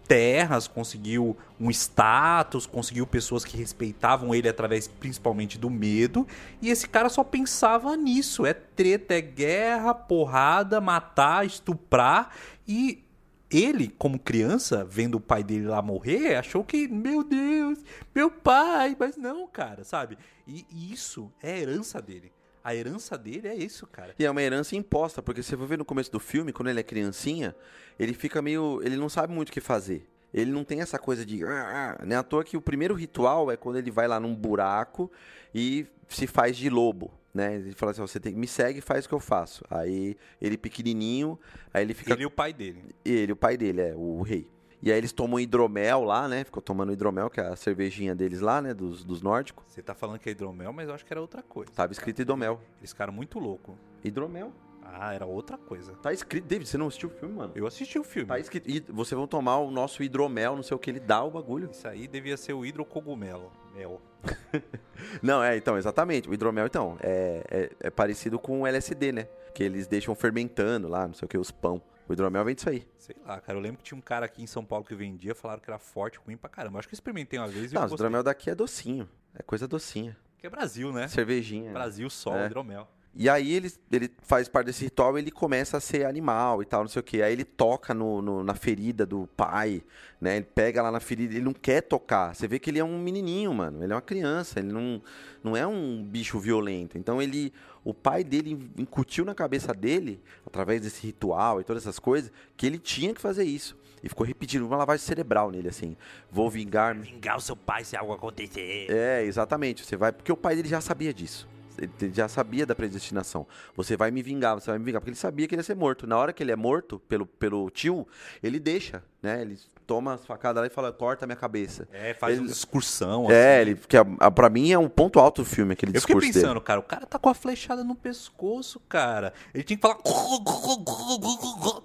[0.06, 6.26] terras, conseguiu um status, conseguiu pessoas que respeitavam ele através principalmente do medo.
[6.60, 12.30] E esse cara só pensava nisso: é treta, é guerra, porrada, matar, estuprar.
[12.66, 13.02] E
[13.50, 17.78] ele, como criança, vendo o pai dele lá morrer, achou que, meu Deus,
[18.14, 20.18] meu pai, mas não, cara, sabe?
[20.46, 22.32] E, isso é herança dele.
[22.64, 24.14] A herança dele é isso, cara.
[24.18, 26.80] E é uma herança imposta, porque você vai ver no começo do filme, quando ele
[26.80, 27.54] é criancinha,
[27.98, 28.80] ele fica meio.
[28.82, 30.08] Ele não sabe muito o que fazer.
[30.32, 31.44] Ele não tem essa coisa de.
[31.44, 32.16] "Ah, ah", Né?
[32.16, 35.12] À toa que o primeiro ritual é quando ele vai lá num buraco
[35.54, 37.12] e se faz de lobo.
[37.34, 37.56] Né?
[37.56, 39.62] Ele fala assim: você tem, me segue e faz o que eu faço.
[39.68, 41.38] Aí ele pequenininho,
[41.72, 42.14] aí ele fica.
[42.14, 42.82] Ele e o pai dele.
[43.04, 44.48] Ele, o pai dele, é, o rei.
[44.84, 46.44] E aí eles tomam hidromel lá, né?
[46.44, 48.74] Ficou tomando hidromel, que é a cervejinha deles lá, né?
[48.74, 49.64] Dos, dos nórdicos.
[49.66, 51.72] Você tá falando que é hidromel, mas eu acho que era outra coisa.
[51.72, 52.60] Tava escrito hidromel.
[52.80, 53.74] Eles ficaram muito loucos.
[54.04, 54.52] Hidromel.
[54.84, 55.94] Ah, era outra coisa.
[55.94, 56.44] Tá escrito.
[56.44, 57.52] David, você não assistiu o filme, mano?
[57.56, 58.28] Eu assisti o filme.
[58.28, 58.68] Tá escrito.
[58.70, 61.70] E vocês vão tomar o nosso hidromel, não sei o que ele dá o bagulho.
[61.70, 63.50] Isso aí devia ser o hidrocogumelo.
[63.74, 64.02] Mel.
[65.20, 66.28] Não, é, então, exatamente.
[66.28, 69.28] O hidromel, então, é, é, é parecido com o LSD, né?
[69.54, 71.82] Que eles deixam fermentando lá, não sei o que, os pão.
[72.08, 72.86] O hidromel vem disso aí.
[72.98, 73.58] Sei lá, cara.
[73.58, 75.78] Eu lembro que tinha um cara aqui em São Paulo que vendia, falaram que era
[75.78, 76.78] forte, ruim pra caramba.
[76.78, 78.04] Acho que eu experimentei uma vez e Não, eu o gostei.
[78.06, 79.08] hidromel daqui é docinho.
[79.34, 80.16] É coisa docinha.
[80.38, 81.08] Que é Brasil, né?
[81.08, 81.72] Cervejinha.
[81.72, 82.46] Brasil só, É.
[82.46, 82.86] hidromel.
[83.16, 86.66] E aí ele, ele faz parte desse ritual e ele começa a ser animal e
[86.66, 87.22] tal, não sei o que.
[87.22, 89.84] Aí ele toca no, no- na ferida do pai,
[90.20, 90.34] né?
[90.36, 92.34] Ele pega lá na ferida, ele não quer tocar.
[92.34, 93.84] Você vê que ele é um menininho, mano.
[93.84, 95.00] Ele é uma criança, ele não,
[95.44, 96.98] não é um bicho violento.
[96.98, 97.52] Então ele,
[97.84, 102.66] o pai dele incutiu na cabeça dele, através desse ritual e todas essas coisas, que
[102.66, 103.76] ele tinha que fazer isso.
[104.02, 105.96] E ficou repetindo uma lavagem cerebral nele, assim.
[106.30, 108.86] Vou vingar Vingar o seu pai se algo acontecer.
[108.90, 109.84] é, exatamente.
[109.84, 110.12] Você vai.
[110.12, 111.48] Porque o pai dele já sabia disso.
[111.76, 113.46] Ele já sabia da predestinação.
[113.74, 115.00] Você vai me vingar, você vai me vingar.
[115.00, 116.06] Porque ele sabia que ele ia ser morto.
[116.06, 118.06] Na hora que ele é morto pelo, pelo tio,
[118.42, 119.40] ele deixa, né?
[119.42, 121.88] Ele toma as facadas lá e fala, corta a minha cabeça.
[121.92, 123.30] É, faz Ele- uma excursão.
[123.30, 123.70] É, assim.
[123.70, 123.74] ele.
[123.86, 126.32] Que a, a- pra mim é um ponto alto do filme, aquele Eu fiquei discurso
[126.38, 126.64] pensando, dele.
[126.66, 129.32] cara, o cara tá com a flechada no pescoço, cara.
[129.52, 129.98] Ele tinha que falar.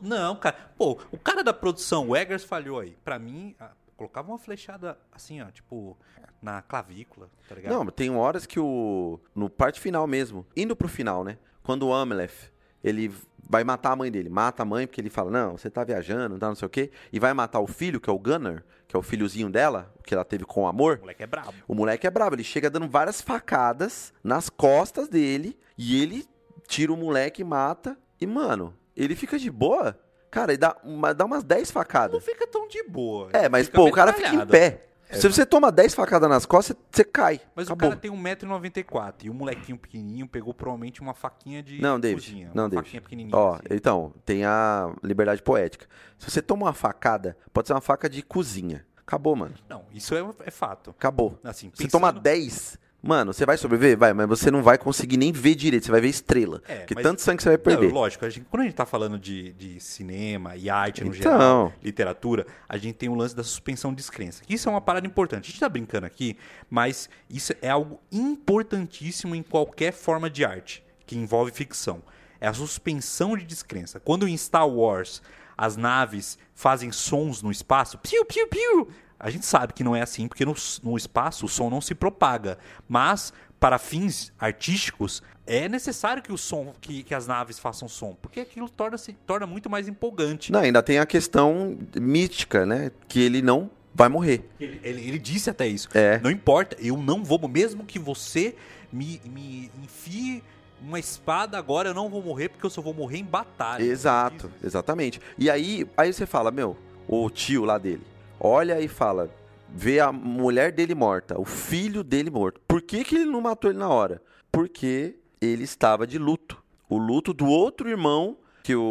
[0.01, 0.55] Não, cara.
[0.77, 2.97] Pô, o cara da produção, o Eggers falhou aí.
[3.03, 3.55] Pra mim,
[3.95, 5.97] colocava uma flechada assim, ó, tipo,
[6.41, 7.73] na clavícula, tá ligado?
[7.73, 9.19] Não, tem horas que o.
[9.35, 11.37] No parte final mesmo, indo pro final, né?
[11.63, 12.49] Quando o Amelef,
[12.83, 13.11] ele
[13.49, 14.29] vai matar a mãe dele.
[14.29, 16.91] Mata a mãe porque ele fala, não, você tá viajando, tá, não sei o quê.
[17.11, 20.13] E vai matar o filho, que é o Gunner, que é o filhozinho dela, que
[20.13, 20.97] ela teve com amor.
[20.97, 21.53] O moleque é brabo.
[21.67, 26.25] O moleque é bravo, ele chega dando várias facadas nas costas dele e ele
[26.67, 29.99] tira o moleque, mata e, mano, ele fica de boa.
[30.29, 32.23] Cara, ele dá, uma, dá umas 10 Não facadas.
[32.23, 33.29] fica tão de boa.
[33.33, 34.88] É, mas, pô, o cara fica em pé.
[35.11, 37.41] Se você toma 10 facadas nas costas, você cai.
[37.55, 37.87] Mas Acabou.
[37.87, 42.21] o cara tem 1,94m e o molequinho pequenininho pegou provavelmente uma faquinha de Não, David.
[42.27, 42.51] cozinha.
[42.53, 42.85] Não, uma David.
[42.85, 43.35] faquinha pequenininha.
[43.35, 43.61] Ó, assim.
[43.71, 45.87] então, tem a liberdade poética.
[46.17, 48.85] Se você toma uma facada, pode ser uma faca de cozinha.
[48.97, 49.55] Acabou, mano.
[49.67, 50.91] Não, isso é, é fato.
[50.91, 51.39] Acabou.
[51.43, 53.97] Assim, pensando- toma 10, mano, você vai sobreviver?
[53.97, 56.61] Vai, mas você não vai conseguir nem ver direito, você vai ver estrela.
[56.67, 57.87] É, porque mas- tanto sangue você vai perder.
[57.87, 61.07] Não, lógico, a gente, quando a gente tá falando de, de cinema e arte no
[61.15, 61.31] Então.
[61.31, 64.41] geral, literatura, a gente tem o lance da suspensão de descrença.
[64.49, 65.45] Isso é uma parada importante.
[65.45, 66.37] A gente tá brincando aqui,
[66.69, 72.01] mas isso é algo importantíssimo em qualquer forma de arte que envolve ficção.
[72.41, 73.99] É a suspensão de descrença.
[73.99, 75.21] Quando em Star Wars
[75.57, 78.87] as naves fazem sons no espaço, piu, piu, piu,
[79.19, 81.93] a gente sabe que não é assim, porque no, no espaço o som não se
[81.93, 82.57] propaga.
[82.87, 88.15] Mas, para fins artísticos, é necessário que o som, que, que as naves façam som,
[88.21, 90.51] porque aquilo torna, se torna muito mais empolgante.
[90.51, 92.91] Não, ainda tem a questão mística, né?
[93.07, 94.47] Que ele não vai morrer.
[94.59, 95.89] Ele, ele- ele disse até isso.
[95.93, 96.19] É.
[96.19, 98.55] Não importa, eu não vou, mesmo que você
[98.93, 100.43] me, me enfie
[100.81, 103.83] uma espada agora, eu não vou morrer, porque eu só vou morrer em batalha.
[103.83, 105.19] Exato, exatamente.
[105.37, 108.01] E aí, aí você fala, meu, o tio lá dele,
[108.39, 109.29] olha e fala,
[109.67, 112.61] vê a mulher dele morta, o filho dele morto.
[112.67, 114.21] Por que, que ele não matou ele na hora?
[114.51, 116.61] Porque ele estava de luto.
[116.87, 118.81] O luto do outro irmão que o,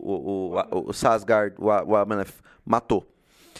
[0.00, 3.06] o, o, o Sasgard, o, o Amalef, matou.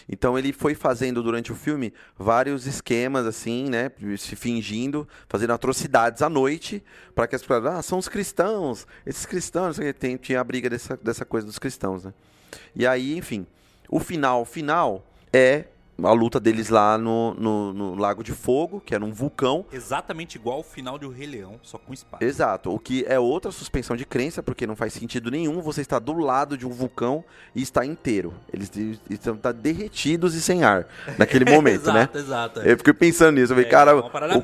[0.09, 6.23] Então ele foi fazendo durante o filme vários esquemas assim, né, se fingindo, fazendo atrocidades
[6.23, 6.83] à noite,
[7.15, 10.97] para que as pessoas, ah, são os cristãos, esses cristãos, tem, tinha a briga dessa,
[10.97, 12.15] dessa coisa dos cristãos, né?
[12.75, 13.47] E aí, enfim,
[13.89, 15.65] o final final é
[16.05, 19.65] a luta deles lá no, no, no, Lago de Fogo, que era um vulcão.
[19.73, 22.25] Exatamente igual ao final de O Rei Leão, só com espada.
[22.25, 25.99] Exato, o que é outra suspensão de crença, porque não faz sentido nenhum você estar
[25.99, 27.25] do lado de um vulcão
[27.55, 28.33] e estar inteiro.
[28.53, 28.71] Eles
[29.11, 30.87] estão tá derretidos e sem ar
[31.19, 32.25] naquele momento, exato, né?
[32.25, 33.97] Exato, Eu fiquei pensando nisso, eu falei, é, cara...
[33.97, 34.43] Uma parada o...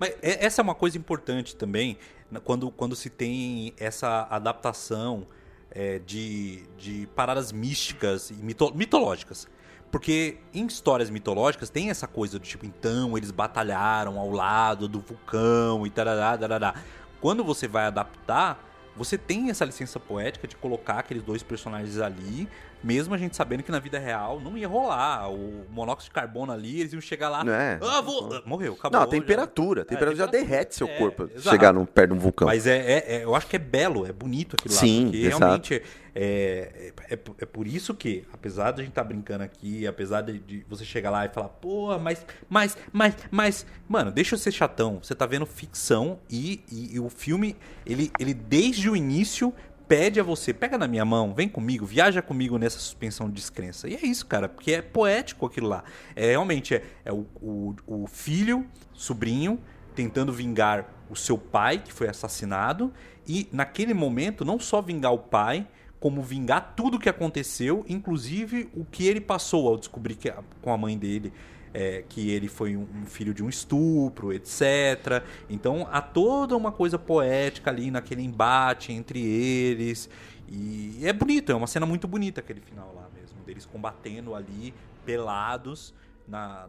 [0.00, 1.98] Mas é, essa é uma coisa importante também,
[2.44, 5.26] quando, quando se tem essa adaptação
[5.70, 9.46] é, de, de paradas místicas e mito, mitológicas.
[9.94, 14.98] Porque em histórias mitológicas tem essa coisa do tipo, então eles batalharam ao lado do
[14.98, 16.74] vulcão e tarará, tarará.
[17.20, 18.58] Quando você vai adaptar,
[18.96, 22.48] você tem essa licença poética de colocar aqueles dois personagens ali
[22.84, 25.30] mesmo a gente sabendo que na vida real não ia rolar.
[25.30, 27.42] O monóxido de carbono ali, eles iam chegar lá.
[27.50, 27.78] É.
[27.82, 28.42] Ah, vou...
[28.44, 29.00] Morreu, acabou.
[29.00, 29.82] Não, a temperatura.
[29.82, 31.50] A temperatura, é, já derrete seu é, corpo exato.
[31.50, 32.46] chegar num, perto de um vulcão.
[32.46, 35.16] Mas é, é, é, eu acho que é belo, é bonito aquilo Sim, lá.
[35.16, 35.38] Exato.
[35.38, 35.82] realmente
[36.16, 40.20] é, é, é, por isso que, apesar de a gente estar tá brincando aqui, apesar
[40.20, 44.38] de, de, você chegar lá e falar, pô, mas, mas, mas, mas, mano, deixa eu
[44.38, 45.00] ser chatão.
[45.02, 49.52] Você tá vendo ficção e, e, e o filme, ele, ele desde o início
[49.86, 53.88] pede a você, pega na minha mão, vem comigo, viaja comigo nessa suspensão de descrença.
[53.88, 55.84] E é isso, cara, porque é poético aquilo lá.
[56.16, 59.60] É realmente é, é o, o, o filho, sobrinho,
[59.94, 62.92] tentando vingar o seu pai, que foi assassinado,
[63.26, 65.66] e naquele momento não só vingar o pai,
[66.00, 70.72] como vingar tudo o que aconteceu, inclusive o que ele passou ao descobrir que, com
[70.72, 71.32] a mãe dele
[71.74, 75.24] é, que ele foi um, um, filho de um estupro, etc.
[75.50, 80.08] Então há toda uma coisa poética ali naquele embate entre eles.
[80.48, 84.72] E é bonito, é uma cena muito bonita aquele final lá mesmo, deles combatendo ali,
[85.04, 85.92] pelados,
[86.28, 86.68] na.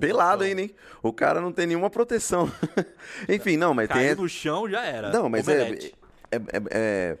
[0.00, 0.74] Pelado ainda, hein?
[1.00, 2.50] O cara não tem nenhuma proteção.
[3.28, 4.22] Enfim, não, mas Caiu tem.
[4.24, 5.12] no chão já era.
[5.12, 6.40] Não, mas é, é, é,
[6.70, 7.18] é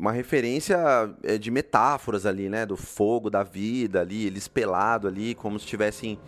[0.00, 0.78] uma referência
[1.22, 2.64] é, de metáforas ali, né?
[2.64, 6.18] Do fogo, da vida ali, eles pelado ali, como se tivessem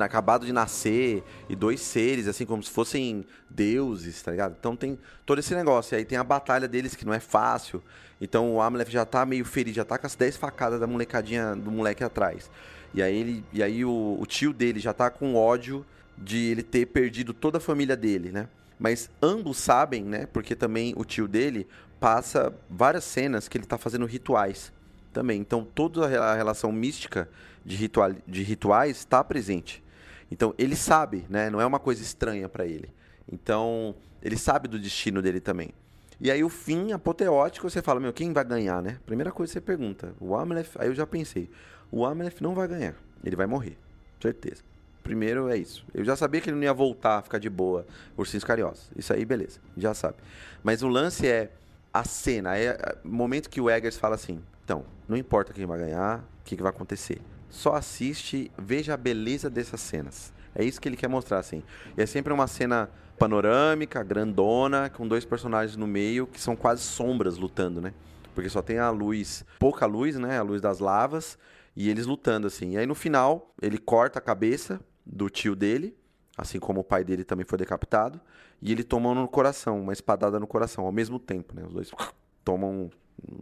[0.00, 4.56] acabado de nascer, e dois seres, assim, como se fossem deuses, tá ligado?
[4.58, 5.94] Então tem todo esse negócio.
[5.94, 7.80] E aí tem a batalha deles, que não é fácil.
[8.20, 11.54] Então o Amalef já tá meio ferido, já tá com as 10 facadas da molecadinha,
[11.54, 12.50] do moleque atrás.
[12.92, 15.86] E aí, ele, e aí o, o tio dele já tá com ódio
[16.18, 18.48] de ele ter perdido toda a família dele, né?
[18.76, 20.26] Mas ambos sabem, né?
[20.32, 21.68] Porque também o tio dele
[22.00, 24.72] passa várias cenas que ele está fazendo rituais
[25.12, 25.40] também.
[25.40, 27.28] Então toda a relação mística
[27.64, 29.84] de, ritual, de rituais está presente.
[30.30, 31.50] Então ele sabe, né?
[31.50, 32.90] Não é uma coisa estranha para ele.
[33.30, 35.72] Então ele sabe do destino dele também.
[36.20, 38.98] E aí o fim apoteótico, você fala, meu, quem vai ganhar, né?
[39.06, 41.50] Primeira coisa que você pergunta, o Amalef, aí eu já pensei,
[41.90, 42.94] o Amalef não vai ganhar,
[43.24, 43.78] ele vai morrer,
[44.20, 44.62] certeza.
[45.02, 45.82] Primeiro é isso.
[45.94, 47.86] Eu já sabia que ele não ia voltar ficar de boa,
[48.18, 48.90] ursinhos carinhosos.
[48.94, 50.18] Isso aí, beleza, já sabe.
[50.62, 51.50] Mas o lance é,
[51.92, 55.66] a cena, é, é o momento que o Eggers fala assim: então, não importa quem
[55.66, 57.20] vai ganhar, o que, que vai acontecer.
[57.48, 60.32] Só assiste, veja a beleza dessas cenas.
[60.54, 61.62] É isso que ele quer mostrar, assim.
[61.96, 62.88] E é sempre uma cena
[63.18, 67.92] panorâmica, grandona, com dois personagens no meio que são quase sombras lutando, né?
[68.34, 70.38] Porque só tem a luz, pouca luz, né?
[70.38, 71.36] A luz das lavas,
[71.76, 72.72] e eles lutando, assim.
[72.72, 75.96] E aí no final, ele corta a cabeça do tio dele,
[76.36, 78.20] assim como o pai dele também foi decapitado,
[78.62, 81.64] e ele toma no coração, uma espadada no coração, ao mesmo tempo, né?
[81.66, 81.90] Os dois
[82.44, 82.90] tomam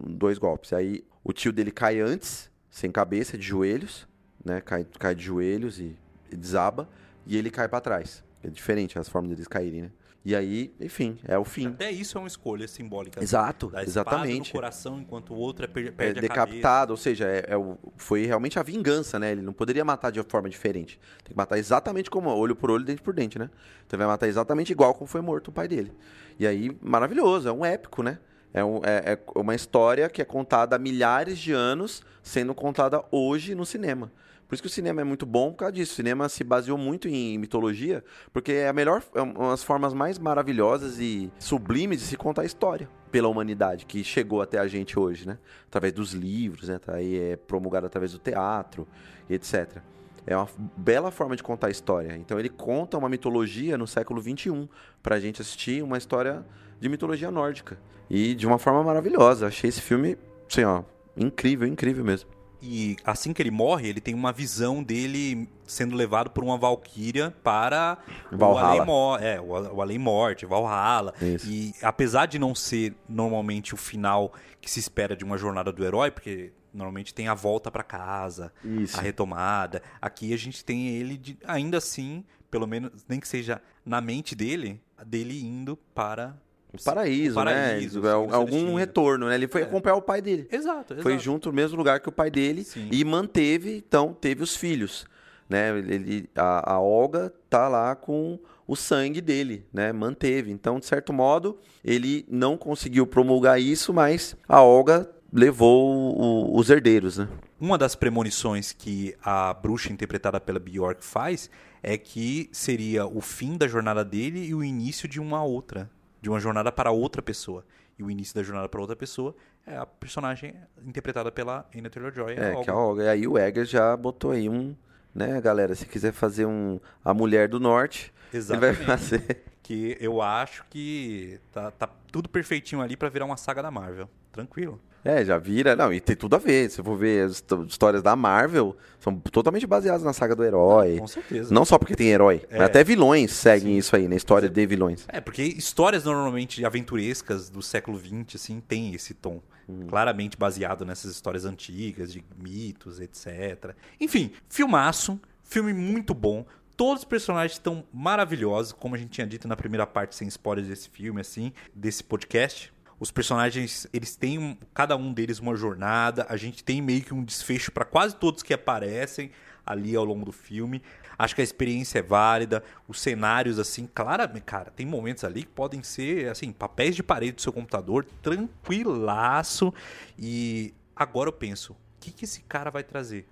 [0.06, 0.72] dois golpes.
[0.72, 4.08] Aí o tio dele cai antes, sem cabeça, de joelhos,
[4.44, 4.60] né?
[4.60, 5.96] Cai, cai de joelhos e,
[6.30, 6.88] e desaba,
[7.26, 8.24] e ele cai para trás.
[8.42, 9.90] É diferente as formas deles caírem, né?
[10.28, 11.68] E aí, enfim, é o fim.
[11.68, 13.18] Até isso é uma escolha simbólica.
[13.24, 14.50] Exato, da exatamente.
[14.50, 17.78] no coração, enquanto o outro é per perde é decapitado, ou seja, é, é o,
[17.96, 19.32] foi realmente a vingança, né?
[19.32, 21.00] Ele não poderia matar de forma diferente.
[21.24, 23.48] Tem que matar exatamente como olho por olho, dente por dente, né?
[23.86, 25.94] Então vai matar exatamente igual como foi morto o pai dele.
[26.38, 28.18] E aí, maravilhoso, é um épico, né?
[28.52, 33.02] É, um, é, é uma história que é contada há milhares de anos, sendo contada
[33.10, 34.12] hoje no cinema.
[34.48, 35.92] Por isso que o cinema é muito bom por causa disso.
[35.92, 39.92] O cinema se baseou muito em mitologia, porque é a melhor, é uma das formas
[39.92, 44.66] mais maravilhosas e sublimes de se contar a história pela humanidade que chegou até a
[44.66, 45.38] gente hoje, né?
[45.66, 46.78] Através dos livros, né?
[46.78, 48.88] Tá aí é promulgado através do teatro,
[49.28, 49.82] etc.
[50.26, 52.16] É uma bela forma de contar a história.
[52.16, 54.66] Então ele conta uma mitologia no século XXI
[55.02, 56.44] para a gente assistir uma história
[56.80, 57.78] de mitologia nórdica
[58.08, 59.46] e de uma forma maravilhosa.
[59.46, 60.16] Achei esse filme,
[60.50, 60.84] assim, ó,
[61.16, 62.37] incrível, incrível mesmo.
[62.60, 67.32] E assim que ele morre, ele tem uma visão dele sendo levado por uma valquíria
[67.42, 67.98] para
[68.32, 68.84] Valhalla.
[68.84, 71.14] o além, é, o, o além morte, Valhalla.
[71.22, 71.48] Isso.
[71.48, 75.84] E apesar de não ser normalmente o final que se espera de uma jornada do
[75.84, 78.98] herói, porque normalmente tem a volta para casa, Isso.
[78.98, 79.82] a retomada.
[80.00, 84.34] Aqui a gente tem ele de- ainda assim, pelo menos nem que seja na mente
[84.34, 86.36] dele, dele indo para
[86.72, 88.14] O paraíso, o paraíso, né?
[88.14, 89.34] o É, Senhor algum retorno, né?
[89.34, 90.46] Ele foi acompanhar o pai dele.
[90.52, 91.02] Exato, exato.
[91.02, 92.88] Foi junto no mesmo lugar que o pai dele Sim.
[92.92, 95.06] e manteve, então, teve os filhos,
[95.48, 95.70] né?
[95.78, 99.92] Ele, a, a Olga tá lá com o sangue dele, né?
[99.92, 100.50] Manteve.
[100.52, 106.68] Então, de certo modo, ele não conseguiu promulgar isso, mas a Olga levou o- os
[106.68, 107.28] herdeiros, né?
[107.58, 111.50] Uma das premonições que a bruxa interpretada pela Bjork faz
[111.82, 115.90] é que seria o fim da jornada dele e o início de uma outra,
[116.20, 117.64] de uma jornada para outra pessoa.
[117.98, 119.34] E o início da jornada para outra pessoa
[119.66, 120.54] é a personagem
[120.86, 122.34] interpretada pela Anya Taylor-Joy.
[122.34, 123.04] É, que a Olga.
[123.04, 124.74] E aí o Eggers já botou aí um,
[125.14, 125.74] né, galera?
[125.74, 128.84] Se quiser fazer um A Mulher do Norte, ele vai Exatamente.
[128.84, 129.44] fazer.
[129.62, 134.08] Que eu acho que tá, tá tudo perfeitinho ali para virar uma saga da Marvel.
[134.38, 134.80] Tranquilo.
[135.04, 135.74] É, já vira.
[135.76, 136.68] Não, e tem tudo a ver.
[136.70, 140.98] Se for ver as histó- histórias da Marvel, são totalmente baseadas na saga do herói.
[140.98, 141.54] Com certeza.
[141.54, 142.58] Não só porque tem herói, É.
[142.58, 145.04] mas até vilões seguem isso aí, na história de vilões.
[145.08, 149.40] É, porque histórias normalmente aventurescas do século XX, assim, tem esse tom.
[149.86, 153.74] Claramente baseado nessas histórias antigas, de mitos, etc.
[154.00, 156.44] Enfim, filmaço, filme muito bom.
[156.76, 160.68] Todos os personagens estão maravilhosos, como a gente tinha dito na primeira parte, sem spoilers
[160.68, 162.72] desse filme, assim, desse podcast.
[163.00, 166.26] Os personagens, eles têm, cada um deles uma jornada.
[166.28, 169.30] A gente tem meio que um desfecho para quase todos que aparecem
[169.64, 170.82] ali ao longo do filme.
[171.16, 175.50] Acho que a experiência é válida, os cenários, assim, claramente, cara, tem momentos ali que
[175.50, 179.74] podem ser, assim, papéis de parede do seu computador, tranquilaço.
[180.16, 183.26] E agora eu penso, o que, que esse cara vai trazer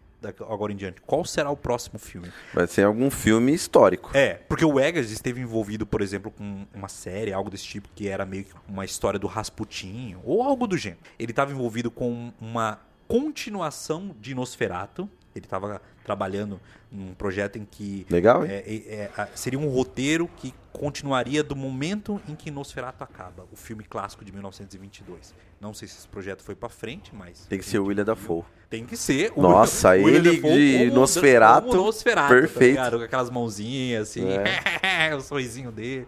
[0.48, 1.00] agora em diante?
[1.02, 2.32] Qual será o próximo filme?
[2.52, 4.10] Vai ser algum filme histórico.
[4.14, 8.08] É, porque o Eggers esteve envolvido, por exemplo, com uma série, algo desse tipo, que
[8.08, 11.00] era meio que uma história do Rasputin, ou algo do gênero.
[11.18, 15.08] Ele estava envolvido com uma continuação de Nosferato.
[15.34, 16.58] Ele estava trabalhando
[16.90, 22.20] num projeto em que Legal, é, é, é, seria um roteiro que continuaria do momento
[22.28, 25.34] em que Nosferatu acaba, o filme clássico de 1922.
[25.60, 28.42] Não sei se esse projeto foi pra frente, mas Tem que ser o William Dafoe.
[28.68, 29.32] tem que ser.
[29.34, 32.76] o- Nossa, William ele Dafoe de como- Nosferatu, como Nosferatu, perfeito.
[32.76, 32.90] Tá?
[32.90, 34.24] Com aquelas mãozinhas assim,
[35.16, 36.06] o sorrisinho dele.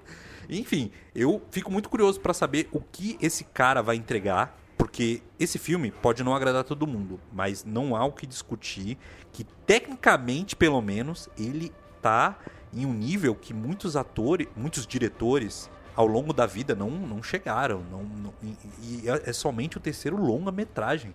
[0.50, 5.58] Enfim, eu fico muito curioso pra saber o que esse cara vai entregar, porque esse
[5.58, 8.96] filme pode não agradar todo mundo, mas não há o que discutir
[9.32, 11.72] que tecnicamente, pelo menos, ele
[12.02, 12.38] tá
[12.72, 17.82] em um nível que muitos atores, muitos diretores ao longo da vida não, não chegaram.
[17.90, 18.34] Não, não-
[18.80, 21.12] e, é é somente o terceiro longa-metragem.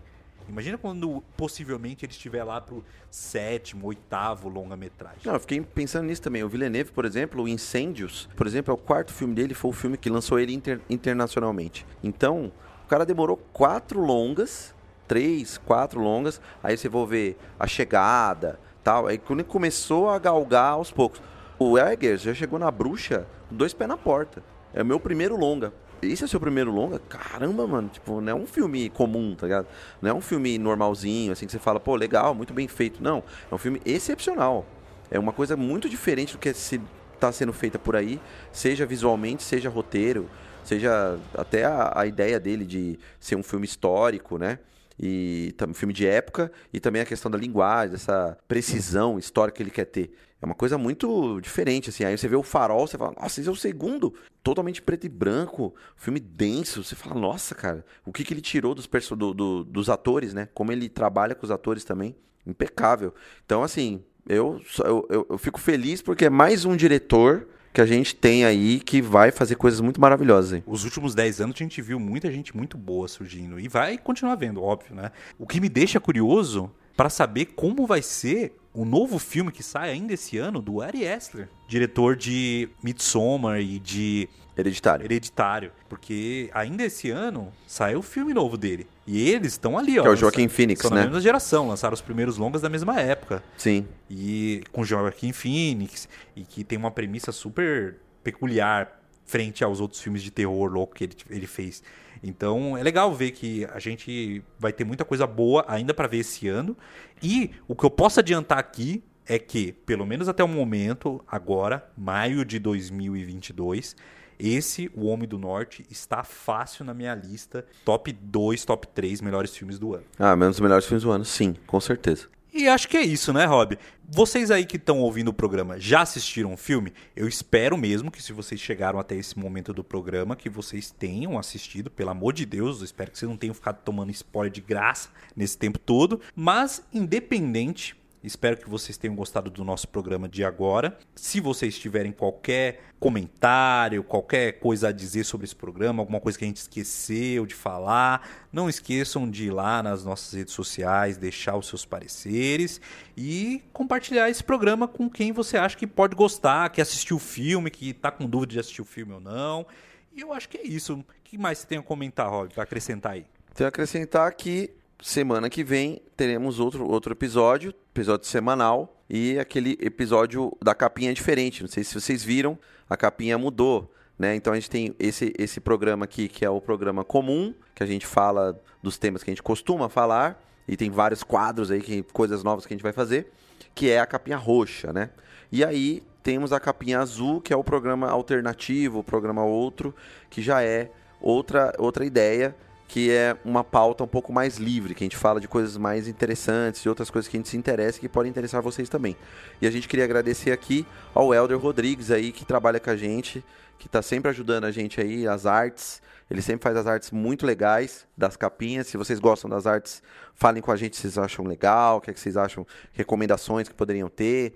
[0.50, 5.22] Imagina quando possivelmente ele estiver lá pro sétimo, oitavo longa-metragem.
[5.24, 6.44] Não, eu fiquei pensando nisso também.
[6.44, 9.74] O Villeneuve, por exemplo, o Incêndios, por exemplo, é o quarto filme dele, foi o
[9.74, 11.86] filme que lançou ele inter- internacionalmente.
[12.04, 12.52] Então,
[12.84, 14.76] o cara demorou quatro longas,
[15.08, 19.08] três, quatro longas, aí você vai ver a chegada, tal.
[19.08, 21.22] Aí quando ele começou a galgar aos poucos.
[21.58, 24.44] O Eggers já chegou na bruxa com dois pés na porta.
[24.74, 25.74] É o meu primeiro longa.
[26.02, 27.00] Esse é seu primeiro longa?
[27.00, 27.90] Caramba, mano.
[27.90, 29.68] Tipo, não é um filme comum, tá ligado?
[30.02, 33.02] Não é um filme normalzinho, assim, que você fala, pô, legal, muito bem feito.
[33.02, 33.24] Não.
[33.52, 34.66] É um filme excepcional.
[35.10, 36.82] É uma coisa muito diferente do que se
[37.20, 38.20] tá sendo feita por aí,
[38.52, 40.30] seja visualmente, seja roteiro,
[40.64, 44.60] seja até a, a ideia dele de ser um filme histórico, né?
[45.00, 49.64] E um filme de época, e também a questão da linguagem, essa precisão histórica que
[49.64, 50.14] ele quer ter.
[50.44, 52.04] É uma coisa muito diferente, assim.
[52.04, 54.14] Aí você vê o farol, você fala, nossa, esse é o segundo,
[54.44, 56.84] totalmente preto e branco, filme denso.
[56.84, 60.34] Você fala, nossa, cara, o que, que ele tirou dos, perso- do- do- dos atores,
[60.34, 60.50] né?
[60.54, 62.14] Como ele trabalha com os atores também.
[62.46, 63.14] Impecável.
[63.46, 67.86] Então, assim, eu, eu, eu, eu fico feliz porque é mais um diretor que a
[67.86, 70.52] gente tem aí que vai fazer coisas muito maravilhosas.
[70.58, 70.64] Hein?
[70.68, 73.58] Os últimos 10 anos a gente viu muita gente muito boa surgindo.
[73.62, 75.10] E vai continuar vendo, óbvio, né?
[75.40, 79.92] O que me deixa curioso para saber como vai ser o novo filme que sai
[79.92, 84.28] ainda esse ano do Ari Aster, diretor de Midsommar e de
[84.58, 85.06] Hereditário.
[85.06, 85.72] Hereditário.
[85.90, 88.88] Porque ainda esse ano saiu o filme novo dele.
[89.06, 90.04] E eles estão ali, ó.
[90.04, 90.98] Que é o Joaquin lança- Phoenix, são né?
[90.98, 93.44] na mesma geração, lançaram os primeiros longas da mesma época.
[93.58, 93.86] Sim.
[94.10, 100.22] E com Joaquin Phoenix, e que tem uma premissa super peculiar frente aos outros filmes
[100.24, 101.82] de terror louco que ele, ele fez.
[102.24, 106.20] Então é legal ver que a gente vai ter muita coisa boa ainda para ver
[106.20, 106.76] esse ano.
[107.22, 111.90] E o que eu posso adiantar aqui é que, pelo menos até o momento, agora,
[111.98, 113.96] maio de 2022,
[114.40, 117.66] esse, O Homem do Norte, está fácil na minha lista.
[117.86, 120.04] Top 2, top 3 melhores filmes do ano.
[120.18, 122.28] Ah, menos os melhores filmes do ano, sim, com certeza.
[122.54, 123.80] E acho que é isso, né, Rob?
[124.08, 126.94] Vocês aí que estão ouvindo o programa já assistiram o filme?
[127.16, 131.40] Eu espero mesmo que se vocês chegaram até esse momento do programa, que vocês tenham
[131.40, 134.62] assistido, pelo amor de Deus, eu espero que vocês não tenham ficado tomando spoiler de
[134.62, 136.22] graça nesse tempo todo.
[136.36, 140.98] Mas, independente Espero que vocês tenham gostado do nosso programa de agora.
[141.14, 146.46] Se vocês tiverem qualquer comentário, qualquer coisa a dizer sobre esse programa, alguma coisa que
[146.46, 151.58] a gente esqueceu de falar, não esqueçam de ir lá nas nossas redes sociais, deixar
[151.58, 152.80] os seus pareceres
[153.18, 157.70] e compartilhar esse programa com quem você acha que pode gostar, que assistiu o filme,
[157.70, 159.68] que está com dúvida de assistir o filme ou não.
[160.16, 160.94] E eu acho que é isso.
[160.96, 163.26] O que mais você tem a comentar, Rob, para acrescentar aí?
[163.54, 164.72] Tenho a acrescentar que
[165.04, 171.14] semana que vem teremos outro, outro episódio, episódio semanal, e aquele episódio da capinha é
[171.14, 171.62] diferente.
[171.62, 172.58] Não sei se vocês viram,
[172.90, 173.94] a capinha mudou.
[174.18, 174.34] Né?
[174.34, 177.86] Então a gente tem esse, esse programa aqui, que é o programa comum, que a
[177.86, 182.04] gente fala dos temas que a gente costuma falar, e tem vários quadros aí, que,
[182.04, 183.30] coisas novas que a gente vai fazer,
[183.76, 185.10] que é a capinha roxa, né?
[185.52, 189.94] E aí temos a capinha azul, que é o programa alternativo, o programa outro,
[190.30, 190.90] que já é
[191.20, 192.56] outra, outra ideia
[192.94, 196.08] que é uma pauta um pouco mais livre, que a gente fala de coisas mais
[196.08, 199.18] interessantes e outras coisas que a gente se interessa e que podem interessar vocês também.
[199.60, 203.44] E a gente queria agradecer aqui ao Elder Rodrigues aí, que trabalha com a gente,
[203.80, 206.04] que está sempre ajudando a gente aí, as artes.
[206.30, 208.86] Ele sempre faz as artes muito legais das capinhas.
[208.86, 210.04] Se vocês gostam das artes,
[210.36, 213.68] falem com a gente se vocês acham legal, o que, é que vocês acham, recomendações
[213.68, 214.54] que poderiam ter,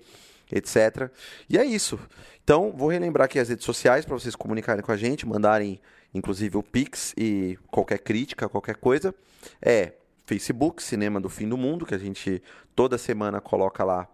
[0.52, 1.10] etc.
[1.50, 1.98] E é isso.
[2.44, 5.80] Então, vou relembrar aqui as redes sociais para vocês comunicarem com a gente, mandarem
[6.14, 9.14] inclusive o Pix e qualquer crítica, qualquer coisa,
[9.60, 9.92] é
[10.26, 12.42] Facebook, Cinema do Fim do Mundo, que a gente
[12.74, 14.08] toda semana coloca lá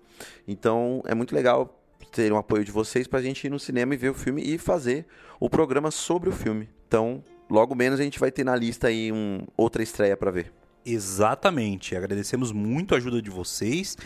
[0.48, 1.80] Então é muito legal
[2.10, 4.42] ter o apoio de vocês para a gente ir no cinema e ver o filme
[4.42, 5.06] e fazer
[5.38, 6.68] o programa sobre o filme.
[6.86, 10.52] Então, logo menos a gente vai ter na lista aí um, outra estreia para ver.
[10.84, 11.94] Exatamente.
[11.94, 13.96] Agradecemos muito a ajuda de vocês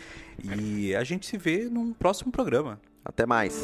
[0.42, 2.80] e a gente se vê num próximo programa.
[3.04, 3.62] Até mais.